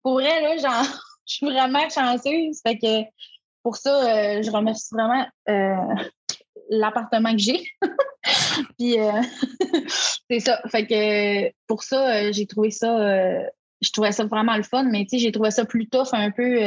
pour 0.04 0.14
vrai, 0.14 0.42
là, 0.42 0.58
genre, 0.58 0.86
je 1.26 1.34
suis 1.36 1.46
vraiment 1.46 1.90
chanceuse. 1.90 2.60
Fait 2.66 2.78
que 2.78 3.10
pour 3.64 3.78
ça, 3.78 3.90
euh, 3.90 4.42
je 4.42 4.52
remercie 4.52 4.94
vraiment 4.94 5.26
l'appartement 6.72 7.32
que 7.34 7.40
j'ai. 7.40 7.64
puis 8.78 9.00
euh, 9.00 9.22
c'est 10.30 10.40
ça. 10.40 10.62
Fait 10.70 10.88
que 10.88 11.54
pour 11.68 11.84
ça, 11.84 12.16
euh, 12.16 12.32
j'ai 12.32 12.48
trouvé 12.48 12.72
ça, 12.72 12.98
euh, 13.00 13.44
je 13.82 13.92
trouvais 13.92 14.12
ça 14.12 14.26
vraiment 14.26 14.56
le 14.56 14.64
fun, 14.64 14.84
mais 14.84 15.04
tu 15.04 15.10
sais, 15.10 15.20
j'ai 15.20 15.32
trouvé 15.32 15.52
ça 15.52 15.66
plus 15.66 15.88
tough 15.88 16.14
un 16.14 16.32
peu 16.32 16.60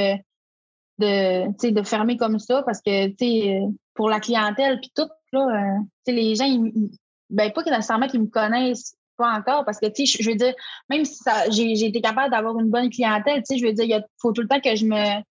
de, 0.99 1.71
de 1.71 1.83
fermer 1.83 2.17
comme 2.17 2.39
ça 2.39 2.63
parce 2.63 2.81
que, 2.81 3.09
sais, 3.19 3.61
pour 3.95 4.09
la 4.09 4.21
clientèle, 4.21 4.81
puis 4.81 4.91
tout, 4.95 5.09
là, 5.33 5.79
sais, 6.07 6.13
les 6.13 6.35
gens, 6.35 6.45
ils, 6.45 6.91
ben 7.31 7.51
pas 7.53 7.63
nécessairement 7.63 8.07
qu'ils 8.07 8.21
me 8.21 8.27
connaissent 8.27 8.97
pas 9.17 9.33
encore 9.33 9.65
parce 9.65 9.79
que, 9.79 9.87
je 9.87 10.29
veux 10.29 10.37
dire, 10.37 10.55
même 10.91 11.05
si 11.05 11.23
j'ai 11.51 11.87
été 11.87 12.01
capable 12.01 12.31
d'avoir 12.31 12.59
une 12.59 12.71
bonne 12.71 12.91
clientèle, 12.91 13.43
je 13.49 13.65
veux 13.65 13.73
dire, 13.73 13.85
il 13.85 14.05
faut 14.21 14.33
tout 14.33 14.43
le 14.43 14.49
temps 14.49 14.61
que 14.61 14.75
je 14.75 14.87
me 14.87 15.23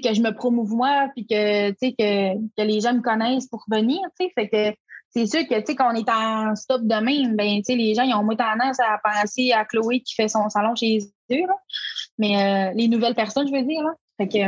que 0.00 0.14
je 0.14 0.20
me 0.20 0.32
promouve 0.32 0.74
moi, 0.74 1.08
puis 1.14 1.26
que, 1.26 1.70
que, 1.72 2.34
que 2.56 2.62
les 2.62 2.80
gens 2.80 2.94
me 2.94 3.00
connaissent 3.00 3.48
pour 3.48 3.64
venir, 3.68 3.98
Fait 4.16 4.48
que 4.48 4.76
c'est 5.10 5.26
sûr 5.26 5.46
que, 5.48 5.60
tu 5.60 5.74
quand 5.74 5.92
on 5.92 5.96
est 5.96 6.08
en 6.08 6.54
stop 6.54 6.82
de 6.82 6.94
même, 6.94 7.34
ben, 7.34 7.60
les 7.66 7.94
gens, 7.94 8.02
ils 8.02 8.14
ont 8.14 8.22
moins 8.22 8.36
tendance 8.36 8.78
à 8.80 9.00
penser 9.02 9.52
à 9.52 9.64
Chloé 9.64 10.00
qui 10.00 10.14
fait 10.14 10.28
son 10.28 10.48
salon 10.48 10.74
chez 10.74 10.98
eux, 11.32 11.36
Mais 12.18 12.70
euh, 12.70 12.72
les 12.74 12.88
nouvelles 12.88 13.14
personnes, 13.14 13.48
je 13.48 13.52
veux 13.52 13.62
dire, 13.62 13.82
là. 13.82 13.94
Fait 14.18 14.28
que 14.28 14.38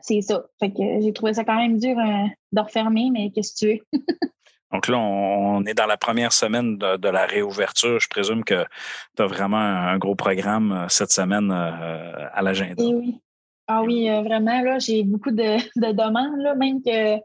c'est 0.00 0.20
ça. 0.22 0.44
Fait 0.58 0.70
que 0.70 1.00
j'ai 1.00 1.12
trouvé 1.12 1.34
ça 1.34 1.44
quand 1.44 1.56
même 1.56 1.78
dur 1.78 1.96
euh, 1.98 2.26
de 2.52 2.60
refermer, 2.60 3.10
mais 3.12 3.30
qu'est-ce 3.30 3.52
que 3.52 3.58
tu 3.58 3.74
veux? 3.74 4.00
Donc 4.72 4.86
là, 4.88 4.98
on 4.98 5.64
est 5.64 5.74
dans 5.74 5.86
la 5.86 5.96
première 5.96 6.32
semaine 6.32 6.78
de, 6.78 7.08
la 7.08 7.26
réouverture. 7.26 7.98
Je 7.98 8.08
présume 8.08 8.44
que 8.44 8.64
tu 9.16 9.22
as 9.22 9.26
vraiment 9.26 9.56
un, 9.56 9.98
gros 9.98 10.14
programme 10.14 10.72
euh, 10.72 10.88
cette 10.88 11.10
semaine 11.10 11.50
à 11.50 12.40
l'agenda. 12.40 12.82
Oui, 12.84 13.20
ah 13.72 13.84
oui, 13.84 14.10
euh, 14.10 14.22
vraiment, 14.22 14.62
là, 14.62 14.80
j'ai 14.80 15.04
beaucoup 15.04 15.30
de, 15.30 15.58
demandes, 15.76 16.40
là, 16.40 16.56
même 16.56 16.82
que 16.82 17.22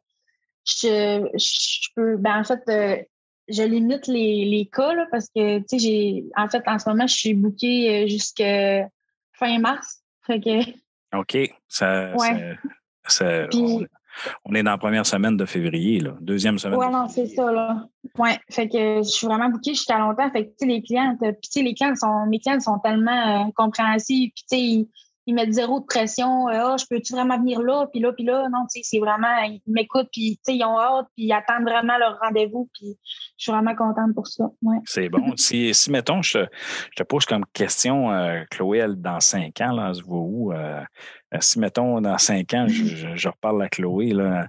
je, 0.63 1.27
je 1.33 1.89
peux. 1.95 2.17
Ben, 2.17 2.41
en 2.41 2.43
fait, 2.43 2.61
euh, 2.69 3.01
je 3.47 3.63
limite 3.63 4.05
les, 4.05 4.45
les 4.45 4.67
cas, 4.67 4.93
là, 4.93 5.07
parce 5.09 5.27
que, 5.35 5.57
tu 5.57 5.65
sais, 5.69 5.79
j'ai. 5.79 6.25
En 6.37 6.47
fait, 6.47 6.61
en 6.67 6.77
ce 6.77 6.87
moment, 6.87 7.07
je 7.07 7.15
suis 7.15 7.33
bookée 7.33 8.03
euh, 8.03 8.07
jusqu'à 8.07 8.87
fin 9.33 9.57
mars. 9.57 10.03
Fait 10.27 10.39
que. 10.39 10.59
OK. 11.19 11.37
Ça, 11.67 12.11
on, 14.45 14.55
est 14.55 14.63
dans 14.63 14.71
la 14.71 14.77
première 14.77 15.05
semaine 15.05 15.37
de 15.37 15.45
février, 15.45 15.99
là. 15.99 16.15
Deuxième 16.21 16.57
semaine. 16.57 16.79
Oui, 16.79 16.89
non, 16.89 17.07
c'est 17.07 17.27
ça, 17.27 17.51
là. 17.51 17.85
Oui. 18.17 18.29
Fait 18.49 18.69
que 18.69 18.97
je 18.97 19.09
suis 19.09 19.27
vraiment 19.27 19.49
bookée 19.49 19.73
jusqu'à 19.73 19.99
longtemps. 19.99 20.29
Fait 20.31 20.45
que, 20.45 20.49
tu 20.49 20.55
sais, 20.59 20.65
les 20.65 20.81
clientes, 20.81 21.19
puis, 21.19 21.31
tu 21.43 21.51
sais, 21.51 21.61
les 21.61 21.73
clients 21.73 21.95
sont, 21.95 22.25
mes 22.27 22.39
clients 22.39 22.59
sont 22.59 22.79
tellement 22.79 23.51
compréhensifs, 23.51 24.31
puis, 24.33 24.45
tu 24.49 24.57
sais, 24.57 24.87
ils 25.25 25.33
mettent 25.33 25.53
zéro 25.53 25.79
de 25.79 25.85
pression. 25.85 26.47
Euh, 26.49 26.53
ah, 26.53 26.75
je 26.79 26.85
peux-tu 26.89 27.13
vraiment 27.13 27.37
venir 27.37 27.61
là, 27.61 27.87
puis 27.91 27.99
là, 27.99 28.13
puis 28.13 28.23
là. 28.23 28.47
Non, 28.51 28.65
tu 28.71 28.81
sais, 28.81 28.81
c'est 28.83 28.99
vraiment, 28.99 29.41
ils 29.43 29.61
m'écoutent, 29.67 30.09
puis 30.11 30.39
ils 30.47 30.63
ont 30.63 30.79
hâte, 30.79 31.07
puis 31.15 31.25
ils 31.25 31.33
attendent 31.33 31.63
vraiment 31.63 31.97
leur 31.97 32.19
rendez-vous, 32.19 32.69
puis 32.73 32.97
je 33.37 33.43
suis 33.43 33.51
vraiment 33.51 33.75
contente 33.75 34.13
pour 34.13 34.27
ça. 34.27 34.45
Ouais. 34.61 34.77
C'est 34.85 35.09
bon. 35.09 35.33
si, 35.35 35.73
si, 35.73 35.91
mettons, 35.91 36.21
je, 36.21 36.39
te 36.95 37.03
pose 37.03 37.25
comme 37.25 37.45
question, 37.53 38.11
euh, 38.11 38.43
Chloé, 38.51 38.85
dans 38.95 39.19
cinq 39.19 39.61
ans, 39.61 39.71
là, 39.71 39.87
elle 39.89 39.95
se 39.95 40.03
voit 40.03 40.19
où? 40.19 40.53
Euh, 40.53 40.81
si, 41.39 41.59
mettons, 41.59 42.01
dans 42.01 42.17
cinq 42.17 42.53
ans, 42.53 42.67
je, 42.67 43.27
reparle 43.27 43.63
à 43.63 43.69
Chloé, 43.69 44.13
là, 44.13 44.47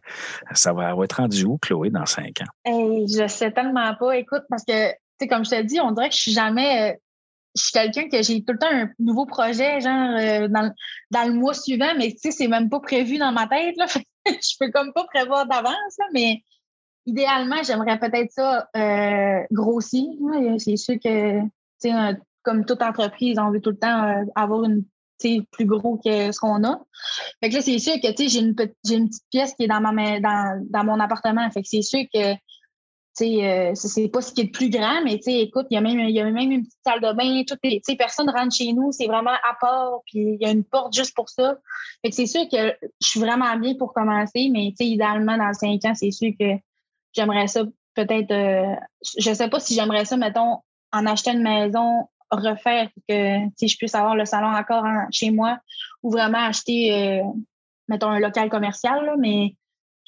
ça 0.53 0.73
va, 0.73 0.95
être 1.03 1.17
rendu 1.17 1.45
où, 1.45 1.59
Chloé, 1.59 1.91
dans 1.91 2.07
cinq 2.07 2.43
ans? 2.43 2.51
Hey, 2.65 3.07
je 3.09 3.27
sais 3.27 3.51
tellement 3.51 3.95
pas. 3.95 4.17
Écoute, 4.17 4.43
parce 4.51 4.65
que, 4.65 4.91
tu 4.91 4.97
sais, 5.21 5.29
comme 5.29 5.45
je 5.45 5.51
te 5.51 5.63
dis, 5.63 5.81
on 5.81 5.93
dirait 5.93 6.11
que 6.11 6.15
je 6.15 6.21
suis 6.21 6.33
jamais 6.33 6.99
je 7.57 7.63
suis 7.63 7.73
quelqu'un 7.73 8.09
que 8.09 8.23
j'ai 8.23 8.45
tout 8.45 8.53
le 8.53 8.59
temps 8.59 8.71
un 8.71 8.91
nouveau 8.99 9.27
projet, 9.27 9.81
genre 9.81 10.17
euh, 10.19 10.49
dans, 10.49 10.73
dans, 11.11 11.29
le 11.29 11.35
mois 11.35 11.55
suivant, 11.55 11.95
mais 11.97 12.13
tu 12.13 12.19
sais, 12.19 12.31
c'est 12.31 12.49
même 12.49 12.69
pas 12.69 12.81
prévu 12.81 13.19
dans 13.19 13.33
ma 13.33 13.47
tête. 13.47 13.77
Là. 13.77 13.87
je 14.27 14.57
peux 14.59 14.71
comme 14.71 14.93
pas 14.93 15.05
prévoir 15.05 15.47
d'avance, 15.47 15.97
mais 16.13 16.43
idéalement, 17.07 17.63
j'aimerais 17.65 17.99
peut-être 17.99 18.31
ça 18.33 18.69
euh, 18.77 19.43
grossir. 19.51 20.05
C'est 20.59 20.77
sûr 20.77 20.97
que, 21.03 21.41
tu 21.41 21.49
sais, 21.79 21.93
comme 22.43 22.65
toute 22.65 22.83
entreprise, 22.83 23.39
on 23.39 23.51
veut 23.51 23.61
tout 23.61 23.71
le 23.71 23.79
temps 23.79 24.05
euh, 24.05 24.25
avoir 24.35 24.65
une 24.65 24.85
plus 25.51 25.65
gros 25.65 25.97
que 25.97 26.31
ce 26.31 26.39
qu'on 26.39 26.63
a. 26.65 26.79
Fait 27.43 27.49
que 27.49 27.55
là, 27.55 27.63
c'est 27.63 27.79
sûr 27.79 27.95
que 27.95 28.09
j'ai 28.17 28.39
une, 28.39 28.55
j'ai 28.85 28.95
une 28.97 29.09
petite 29.09 29.25
pièce 29.31 29.55
qui 29.55 29.65
est 29.65 29.69
dans, 29.69 29.81
ma, 29.81 30.21
dans, 30.21 30.63
dans 30.69 30.85
mon 30.85 31.01
appartement. 31.01 31.51
Fait 31.51 31.63
que 31.63 31.69
c'est 31.69 31.83
sûr 31.83 32.01
que 32.13 32.35
euh, 33.23 33.73
c'est 33.75 34.09
pas 34.09 34.21
ce 34.21 34.33
qui 34.33 34.43
est 34.43 34.45
le 34.45 34.51
plus 34.51 34.71
grand, 34.71 35.03
mais 35.05 35.15
écoute, 35.15 35.67
il 35.71 35.75
y, 35.75 35.79
a 35.79 35.81
même, 35.81 35.99
y 35.99 36.21
a 36.21 36.25
même 36.25 36.51
une 36.51 36.63
petite 36.63 36.81
salle 36.85 37.01
de 37.01 37.13
bain. 37.13 37.43
Tout 37.47 37.57
est, 37.63 37.97
personne 37.97 38.29
rentre 38.31 38.55
chez 38.55 38.73
nous, 38.73 38.93
c'est 38.93 39.07
vraiment 39.07 39.31
à 39.31 39.57
part, 39.61 40.01
puis 40.07 40.21
il 40.21 40.39
y 40.41 40.45
a 40.45 40.51
une 40.51 40.65
porte 40.65 40.95
juste 40.95 41.15
pour 41.15 41.29
ça. 41.29 41.57
Fait 42.05 42.11
c'est 42.11 42.27
sûr 42.27 42.43
que 42.51 42.75
je 43.01 43.07
suis 43.07 43.21
vraiment 43.21 43.57
bien 43.57 43.75
pour 43.75 43.93
commencer, 43.95 44.49
mais 44.53 44.73
idéalement, 44.79 45.37
dans 45.37 45.53
cinq 45.55 45.85
ans, 45.85 45.95
c'est 45.95 46.11
sûr 46.11 46.33
que 46.39 46.57
j'aimerais 47.15 47.47
ça 47.47 47.63
peut-être. 47.95 48.31
Euh, 48.31 48.75
je 49.19 49.33
sais 49.33 49.49
pas 49.49 49.61
si 49.61 49.75
j'aimerais 49.75 50.05
ça, 50.05 50.17
mettons, 50.17 50.59
en 50.93 51.07
achetant 51.07 51.33
une 51.33 51.43
maison, 51.43 52.09
refaire 52.31 52.89
que 53.09 53.39
je 53.61 53.77
puisse 53.77 53.95
avoir 53.95 54.17
le 54.17 54.25
salon 54.25 54.49
encore 54.49 54.85
chez 55.11 55.31
moi 55.31 55.59
ou 56.03 56.11
vraiment 56.11 56.45
acheter, 56.45 56.93
euh, 56.93 57.23
mettons, 57.89 58.09
un 58.09 58.19
local 58.19 58.51
commercial, 58.51 59.05
là, 59.05 59.15
mais 59.19 59.55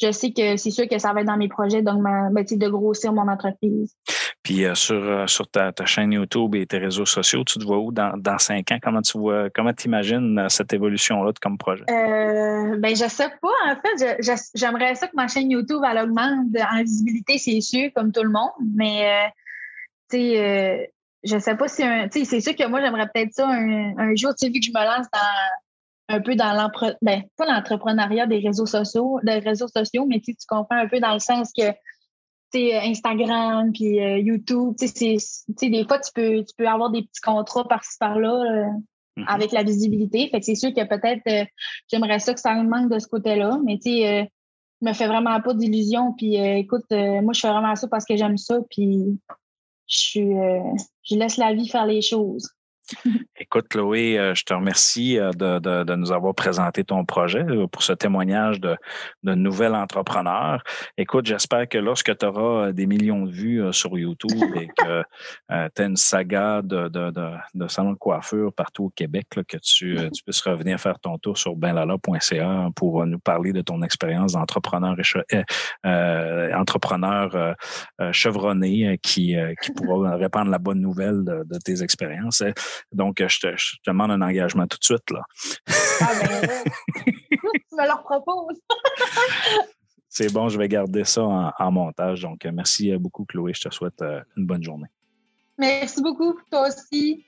je 0.01 0.13
sais 0.13 0.33
que 0.33 0.57
c'est 0.57 0.71
sûr 0.71 0.89
que 0.89 0.99
ça 0.99 1.13
va 1.13 1.21
être 1.21 1.27
dans 1.27 1.37
mes 1.37 1.49
projets 1.49 1.83
donc 1.83 2.03
ben, 2.03 2.33
de 2.33 2.69
grossir 2.69 3.13
mon 3.13 3.29
entreprise. 3.29 3.95
Puis 4.43 4.65
euh, 4.65 4.75
sur, 4.75 4.97
euh, 4.97 5.27
sur 5.27 5.49
ta, 5.49 5.73
chaîne 5.85 6.13
YouTube 6.13 6.55
et 6.55 6.67
tes 6.67 6.79
réseaux 6.79 7.05
sociaux, 7.05 7.45
tu 7.45 7.59
te 7.59 7.65
vois 7.65 7.79
où 7.79 7.93
dans, 7.93 8.39
cinq 8.39 8.73
ans? 8.73 8.79
Comment 8.83 9.03
tu 9.03 9.19
vois, 9.19 9.51
comment 9.51 9.73
tu 9.73 9.89
imagines 9.89 10.39
euh, 10.39 10.49
cette 10.49 10.73
évolution-là 10.73 11.33
comme 11.41 11.59
projet? 11.59 11.85
Euh, 11.91 12.77
ben, 12.79 12.97
je 12.97 13.09
sais 13.09 13.29
pas. 13.43 13.49
En 13.67 13.75
fait, 13.75 14.23
j'aimerais 14.55 14.95
ça 14.95 15.09
que 15.09 15.17
ma 15.17 15.29
chaîne 15.29 15.51
YouTube 15.51 15.83
elle 15.85 15.99
augmente 15.99 16.47
en 16.57 16.81
visibilité, 16.83 17.39
c'est 17.39 17.61
sûr, 17.61 17.91
comme 17.95 18.13
tout 18.13 18.23
le 18.23 18.31
monde. 18.31 18.51
Mais 18.75 19.31
tu 20.11 20.19
sais, 20.19 20.93
je 21.25 21.39
sais 21.39 21.57
pas 21.57 21.69
si 21.69 21.83
un. 21.83 22.09
c'est 22.11 22.41
sûr 22.41 22.55
que 22.55 22.67
moi, 22.69 22.81
j'aimerais 22.81 23.09
peut-être 23.13 23.33
ça 23.33 23.49
un, 23.49 23.99
un 23.99 24.15
jour, 24.15 24.31
tu 24.35 24.47
sais, 24.47 24.53
vu 24.53 24.61
que 24.61 24.67
je 24.67 24.71
me 24.71 24.85
lance 24.85 25.07
dans 25.13 25.68
un 26.09 26.21
peu 26.21 26.35
dans 26.35 26.53
l'entre 26.55 26.97
ben, 27.03 27.23
pas 27.37 27.47
l'entrepreneuriat 27.47 28.27
des 28.27 28.39
réseaux 28.39 28.67
sociaux, 28.67 29.21
des 29.23 29.39
réseaux 29.39 29.69
sociaux, 29.69 30.07
mais 30.07 30.21
tu 30.21 30.35
comprends 30.49 30.77
un 30.77 30.89
peu 30.89 31.01
dans 31.01 31.13
le 31.13 31.19
sens 31.19 31.51
que 31.57 31.73
Instagram 32.55 33.73
puis 33.73 34.01
euh, 34.01 34.19
YouTube, 34.19 34.75
tu 34.79 34.89
sais, 34.89 35.69
des 35.69 35.85
fois 35.87 35.99
tu 35.99 36.11
peux 36.15 36.45
tu 36.45 36.55
peux 36.57 36.67
avoir 36.67 36.91
des 36.91 37.03
petits 37.03 37.21
contrats 37.21 37.69
par-ci 37.69 37.99
par-là 38.01 38.33
euh, 38.33 38.65
mm-hmm. 39.17 39.25
avec 39.27 39.53
la 39.53 39.63
visibilité. 39.63 40.29
Fait 40.31 40.41
que 40.41 40.47
c'est 40.47 40.55
sûr 40.55 40.73
que 40.73 40.87
peut-être 40.87 41.23
euh, 41.29 41.45
j'aimerais 41.93 42.21
ça 42.21 42.33
que 42.33 42.41
ça 42.41 42.55
manque 42.55 42.91
de 42.91 42.99
ce 42.99 43.07
côté-là, 43.07 43.59
mais 43.65 43.79
tu 43.79 43.91
sais, 43.91 44.31
me 44.81 44.93
fait 44.93 45.09
vraiment 45.09 45.41
pas 45.43 45.55
d'illusions. 45.55 46.15
Puis 46.15 46.37
écoute, 46.37 46.87
moi 46.91 47.33
je 47.35 47.41
fais 47.41 47.51
vraiment 47.51 47.75
ça 47.77 47.87
parce 47.89 48.05
que 48.07 48.17
j'aime 48.17 48.39
ça, 48.39 48.59
puis 48.71 49.19
je 49.87 50.21
je 51.03 51.17
laisse 51.17 51.37
la 51.37 51.53
vie 51.53 51.69
faire 51.69 51.87
les 51.87 52.01
choses. 52.01 52.49
Écoute, 53.39 53.69
Chloé, 53.69 54.19
euh, 54.19 54.35
je 54.35 54.45
te 54.45 54.55
remercie 54.55 55.19
euh, 55.19 55.33
de, 55.33 55.95
nous 55.95 56.13
avoir 56.13 56.35
présenté 56.35 56.85
ton 56.85 57.05
projet 57.05 57.45
euh, 57.45 57.67
pour 57.67 57.83
ce 57.83 57.93
témoignage 57.93 58.61
de, 58.61 58.77
nouvel 59.23 59.75
entrepreneur. 59.75 60.63
Écoute, 60.97 61.27
j'espère 61.27 61.69
que 61.69 61.79
lorsque 61.79 62.17
tu 62.17 62.27
auras 62.27 62.73
des 62.73 62.87
millions 62.87 63.25
de 63.25 63.31
vues 63.31 63.73
sur 63.73 63.97
YouTube 63.99 64.57
et 64.57 64.69
que 64.69 65.03
tu 65.49 65.83
as 65.83 65.85
une 65.85 65.97
saga 65.97 66.63
de, 66.63 66.89
de, 66.89 67.13
de, 67.55 67.69
salon 67.69 67.93
de 67.93 67.99
coiffure 67.99 68.53
partout 68.53 68.85
au 68.87 68.91
Québec, 68.91 69.27
que 69.47 69.59
tu, 69.59 69.97
puisses 70.25 70.41
revenir 70.41 70.81
faire 70.81 70.99
ton 70.99 71.19
tour 71.19 71.37
sur 71.37 71.55
benlala.ca 71.57 72.69
pour 72.75 73.05
nous 73.05 73.19
parler 73.19 73.53
de 73.53 73.61
ton 73.61 73.83
expérience 73.83 74.33
d'entrepreneur 74.33 74.97
entrepreneur 76.55 77.55
chevronné 78.13 78.99
qui 79.03 79.37
pourra 79.77 80.17
répandre 80.17 80.51
la 80.51 80.59
bonne 80.59 80.81
nouvelle 80.81 81.23
de, 81.25 81.59
tes 81.59 81.83
expériences. 81.83 82.43
Donc, 82.93 83.23
je 83.27 83.41
te, 83.41 83.55
demande 83.87 84.11
un 84.11 84.23
engagement 84.23 84.67
tout 84.67 84.79
de 84.79 84.85
suite. 84.85 85.11
Là. 85.11 85.23
Ah 86.01 86.13
ben, 86.21 86.49
tu 87.05 87.77
me 87.77 87.83
le 87.83 88.03
proposes. 88.03 88.61
C'est 90.09 90.33
bon, 90.33 90.49
je 90.49 90.59
vais 90.59 90.69
garder 90.69 91.05
ça 91.05 91.23
en, 91.23 91.71
montage. 91.71 92.23
Donc, 92.23 92.45
merci 92.47 92.97
beaucoup, 92.97 93.25
Chloé. 93.25 93.53
Je 93.55 93.69
te 93.69 93.75
souhaite 93.75 94.01
euh, 94.03 94.21
une 94.37 94.47
bonne 94.47 94.63
journée. 94.63 94.89
Merci 95.59 96.03
beaucoup, 96.03 96.39
toi 96.51 96.69
aussi. 96.69 97.25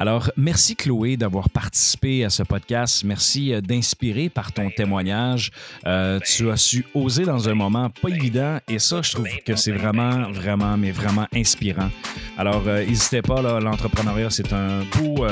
Alors, 0.00 0.30
merci 0.34 0.76
Chloé 0.76 1.18
d'avoir 1.18 1.50
participé 1.50 2.24
à 2.24 2.30
ce 2.30 2.42
podcast. 2.42 3.04
Merci 3.04 3.52
euh, 3.52 3.60
d'inspirer 3.60 4.30
par 4.30 4.50
ton 4.50 4.70
témoignage. 4.70 5.50
Euh, 5.86 6.18
tu 6.20 6.50
as 6.50 6.56
su 6.56 6.86
oser 6.94 7.26
dans 7.26 7.50
un 7.50 7.54
moment 7.54 7.90
pas 7.90 8.08
évident 8.08 8.60
et 8.66 8.78
ça, 8.78 9.02
je 9.02 9.12
trouve 9.12 9.28
que 9.44 9.56
c'est 9.56 9.72
vraiment, 9.72 10.30
vraiment, 10.30 10.78
mais 10.78 10.90
vraiment 10.90 11.26
inspirant. 11.34 11.90
Alors, 12.38 12.62
euh, 12.66 12.82
n'hésitez 12.82 13.20
pas, 13.20 13.42
l'entrepreneuriat, 13.60 14.30
c'est 14.30 14.54
un 14.54 14.84
beau, 14.96 15.26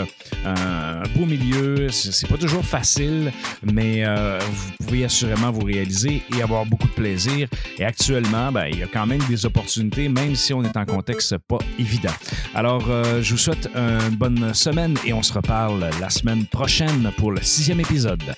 un 0.44 1.02
beau 1.16 1.24
milieu. 1.24 1.88
C'est 1.88 2.28
pas 2.28 2.36
toujours 2.36 2.62
facile, 2.62 3.32
mais 3.62 4.04
vous 4.50 4.84
pouvez 4.84 5.06
assurément 5.06 5.50
vous 5.50 5.64
réaliser 5.64 6.22
et 6.36 6.42
avoir 6.42 6.66
beaucoup 6.66 6.88
de 6.88 6.92
plaisir. 6.92 7.48
Et 7.78 7.86
actuellement, 7.86 8.52
ben, 8.52 8.66
il 8.66 8.80
y 8.80 8.82
a 8.82 8.86
quand 8.86 9.06
même 9.06 9.22
des 9.30 9.46
opportunités, 9.46 10.10
même 10.10 10.36
si 10.36 10.52
on 10.52 10.62
est 10.62 10.76
en 10.76 10.84
contexte 10.84 11.38
pas 11.38 11.58
évident. 11.78 12.12
Alors, 12.54 12.82
je 13.22 13.30
vous 13.30 13.38
souhaite 13.38 13.70
une 13.74 14.16
bonne 14.16 14.52
semaine 14.58 14.96
et 15.06 15.12
on 15.12 15.22
se 15.22 15.32
reparle 15.32 15.88
la 16.00 16.10
semaine 16.10 16.44
prochaine 16.46 17.10
pour 17.16 17.32
le 17.32 17.40
sixième 17.42 17.80
épisode. 17.80 18.34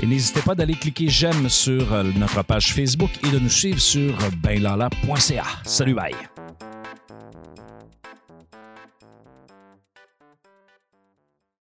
Et 0.00 0.06
n'hésitez 0.06 0.40
pas 0.40 0.54
d'aller 0.54 0.74
cliquer 0.74 1.08
j'aime 1.08 1.48
sur 1.48 2.04
notre 2.16 2.44
page 2.44 2.72
Facebook 2.72 3.10
et 3.26 3.30
de 3.30 3.38
nous 3.38 3.50
suivre 3.50 3.80
sur 3.80 4.14
benlala.ca. 4.42 5.44
Salut, 5.64 5.94
bye! 5.94 6.37